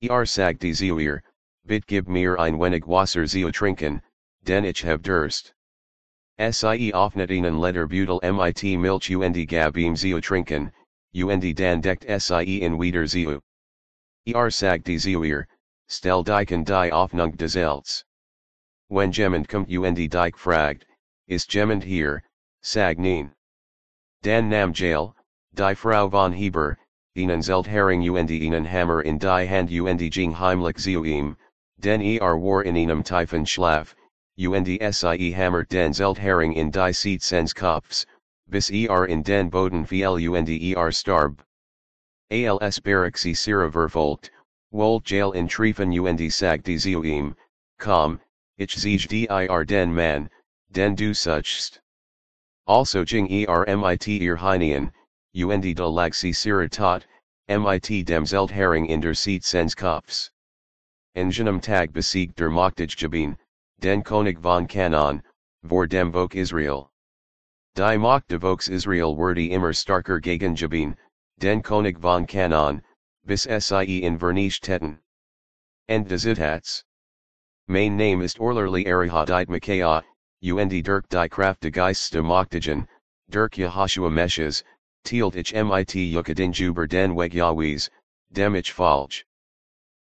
Er 0.00 0.24
Sag 0.24 0.58
die 0.58 0.72
Zioir, 0.72 1.20
Bit 1.66 1.86
gib 1.86 2.08
mir 2.08 2.38
ein 2.38 2.58
wenig 2.58 2.86
Wasser 2.86 3.26
zu 3.26 3.52
trinken, 3.52 4.00
denn 4.44 4.64
ich 4.64 4.82
hab 4.82 5.02
Durst. 5.02 5.52
Sie 6.38 6.94
offnet 6.94 7.30
ihnen 7.30 7.60
Letter 7.60 7.86
Butel 7.86 8.18
mit 8.22 8.62
Milch 8.80 9.14
und 9.14 9.46
gab 9.46 9.76
ihm 9.76 9.94
zu 9.94 10.20
trinken, 10.22 10.72
und 11.24 11.58
dann 11.58 11.80
deckt 11.80 12.04
Sie 12.20 12.62
in 12.62 12.80
wieder 12.80 13.06
zu. 13.06 13.40
Er 14.26 14.50
sagt 14.50 14.86
die 14.86 14.98
Zuir, 14.98 15.46
stell 15.88 16.22
diken 16.24 16.64
die 16.64 16.90
Hoffnung 16.90 17.36
des 17.36 17.56
Elts. 17.56 18.04
Wenn 18.88 19.12
jemand 19.12 19.48
kommt 19.48 19.70
und 19.70 19.96
dike 19.96 20.38
fragt, 20.38 20.86
ist 21.26 21.52
jemand 21.54 21.84
hier, 21.84 22.22
sag 22.62 22.98
nein. 22.98 23.32
Dan 24.22 24.48
nam 24.48 24.72
Jael, 24.74 25.14
die 25.52 25.74
Frau 25.74 26.10
von 26.10 26.32
Heber, 26.32 26.76
ihnen 27.14 27.42
zelt 27.42 27.66
herring 27.66 28.02
und 28.10 28.30
ihnen 28.30 28.64
hammer 28.64 29.02
in 29.02 29.18
die 29.18 29.48
Hand 29.48 29.70
und 29.70 30.10
ging 30.10 30.38
heimlich 30.38 30.76
zu 30.76 31.04
ihm, 31.04 31.36
Den 31.78 32.00
er 32.00 32.36
war 32.36 32.64
in 32.64 32.76
einem 32.76 33.02
tiefen 33.02 33.46
Schlaf, 33.46 33.94
und 34.36 34.66
sie 34.66 35.34
hammert 35.34 35.70
den 35.70 35.92
Zeltherring 35.92 36.52
in 36.52 36.70
die 36.70 36.92
Seetsens 36.92 37.54
Kopfs, 37.54 38.06
bis 38.48 38.70
er 38.70 39.06
in 39.06 39.22
den 39.22 39.50
Boden 39.50 39.84
fiel 39.84 40.30
und 40.30 40.48
er 40.48 40.92
starb. 40.92 41.44
Als 42.30 42.80
Barak 42.80 43.16
Sisera 43.18 43.70
verfolgt, 43.70 44.30
wolt 44.70 45.10
Jael 45.10 45.34
in 45.34 45.48
Treffen 45.48 45.92
und 45.98 46.32
sagt 46.32 46.66
Zuim, 46.66 47.34
komm, 47.78 48.20
ich 48.56 48.72
sieg 48.72 49.08
dir 49.08 49.64
den 49.64 49.94
Mann, 49.94 50.30
den 50.70 50.94
du 50.94 51.14
suchst. 51.14 51.80
Also 52.66 53.04
ging 53.04 53.26
er 53.28 53.76
mit 53.76 54.06
ihr 54.08 54.36
hinein, 54.36 54.92
und 55.34 55.62
de 55.62 55.88
lag 55.88 56.14
Sisera 56.14 56.68
tot, 56.68 57.06
mit 57.48 58.06
dem 58.06 58.26
zelt 58.26 58.50
herring 58.50 58.86
in 58.86 59.00
der 59.00 59.14
Seetsens 59.14 59.74
Kopfs. 59.76 60.30
Engenum 61.14 61.60
tag 61.60 61.92
besiegt 61.92 62.36
der 62.36 62.50
Machtig 62.50 63.00
Jabin, 63.00 63.38
den 63.80 64.02
Konig 64.02 64.40
von 64.40 64.66
Kanan, 64.66 65.22
vor 65.64 65.86
dem 65.86 66.12
Vok 66.12 66.34
Israel. 66.34 66.90
Die 67.76 67.98
Macht 67.98 68.28
de 68.28 68.38
Voks 68.38 68.70
Israel 68.70 69.14
wordy 69.14 69.50
immer 69.50 69.74
starker 69.74 70.18
gegen 70.18 70.56
Jabin, 70.56 70.96
den 71.38 71.62
Konig 71.62 71.98
von 71.98 72.26
Kanan, 72.26 72.80
bis 73.26 73.42
sie 73.42 74.02
in 74.02 74.18
Vernisch 74.18 74.62
tetten. 74.62 74.98
End 75.86 76.08
des 76.08 76.24
Itats. 76.24 76.84
Main 77.68 77.94
name 77.94 78.22
ist 78.22 78.40
Orlerly 78.40 78.86
Arihadite 78.86 79.50
Micaiah, 79.50 80.02
und 80.40 80.82
Dirk 80.82 81.06
die 81.10 81.28
Kraft 81.28 81.60
de 81.60 81.70
Geist 81.70 82.12
de 82.12 82.22
Machtigen, 82.22 82.88
Dirk 83.28 83.58
Yehoshua 83.58 84.10
Meshes, 84.10 84.64
Tealt 85.04 85.36
ich 85.36 85.52
mit 85.52 85.94
Yukadin 85.94 86.54
Juber 86.54 86.88
den 86.88 87.14
Weg 87.14 87.34
Yahwehs, 87.34 87.90
dem 88.32 88.54
ich. 88.54 88.72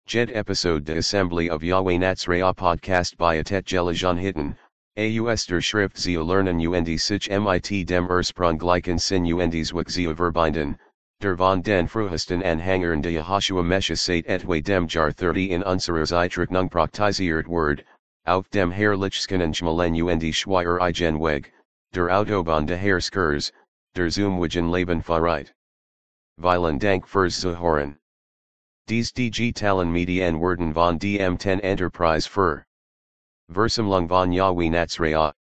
Jed 0.05 0.29
episode 0.29 0.83
de 0.83 0.97
Assembly 0.97 1.49
of 1.49 1.63
Yahweh 1.63 1.97
Natsraya 1.97 2.55
podcast 2.55 3.17
by 3.17 3.39
Atet 3.39 3.65
Gelajan 3.65 4.19
Hitten, 4.19 4.55
AUS 4.95 5.47
der 5.47 5.59
Schrift 5.59 5.97
zu 5.97 6.21
lernen 6.23 6.61
und 6.61 6.85
sich 6.85 7.27
mit 7.27 7.87
dem 7.87 8.07
Ursprung 8.07 8.59
gleichen 8.59 8.99
Zwik 8.99 9.89
zu 9.89 10.15
verbinden, 10.15 10.77
der 11.19 11.35
von 11.35 11.63
den 11.63 11.87
Fruhesten 11.87 12.43
Anhängern 12.43 13.01
de 13.01 13.13
Yehoshua 13.13 13.63
Mesha 13.63 13.95
seit 13.95 14.27
etwa 14.27 14.61
dem 14.61 14.87
Jar 14.87 15.11
30 15.11 15.49
in 15.49 15.63
unserer 15.63 16.05
Zeitrücknung 16.05 16.69
praktisiert 16.69 17.47
Word, 17.47 17.83
auf 18.27 18.47
dem 18.51 18.71
Herrlichsken 18.71 19.51
Schmalen 19.51 19.95
und 19.95 20.21
Schweier 20.31 20.79
Igen 20.79 21.19
Weg, 21.19 21.51
der 21.93 22.11
Autobahn 22.11 22.67
de 22.67 22.77
Herr 22.77 23.01
Skurs, 23.01 23.51
der 23.95 24.11
Zoomwagen 24.11 24.69
Leben 24.69 25.01
Fahrreit. 25.01 25.51
Vielen 26.39 26.77
Dank 26.77 27.07
fürs 27.07 27.41
Zuhören. 27.41 27.97
Dies 28.85 29.11
DG 29.11 29.53
Talon 29.53 29.91
Medien 29.91 30.39
worden 30.39 30.71
von 30.71 30.99
DM10 30.99 31.61
Enterprise 31.61 32.27
für 32.27 32.63
Versumlung 33.53 34.07
von 34.07 34.31
Yahweh 34.31 34.69
Natsraya. 34.69 35.33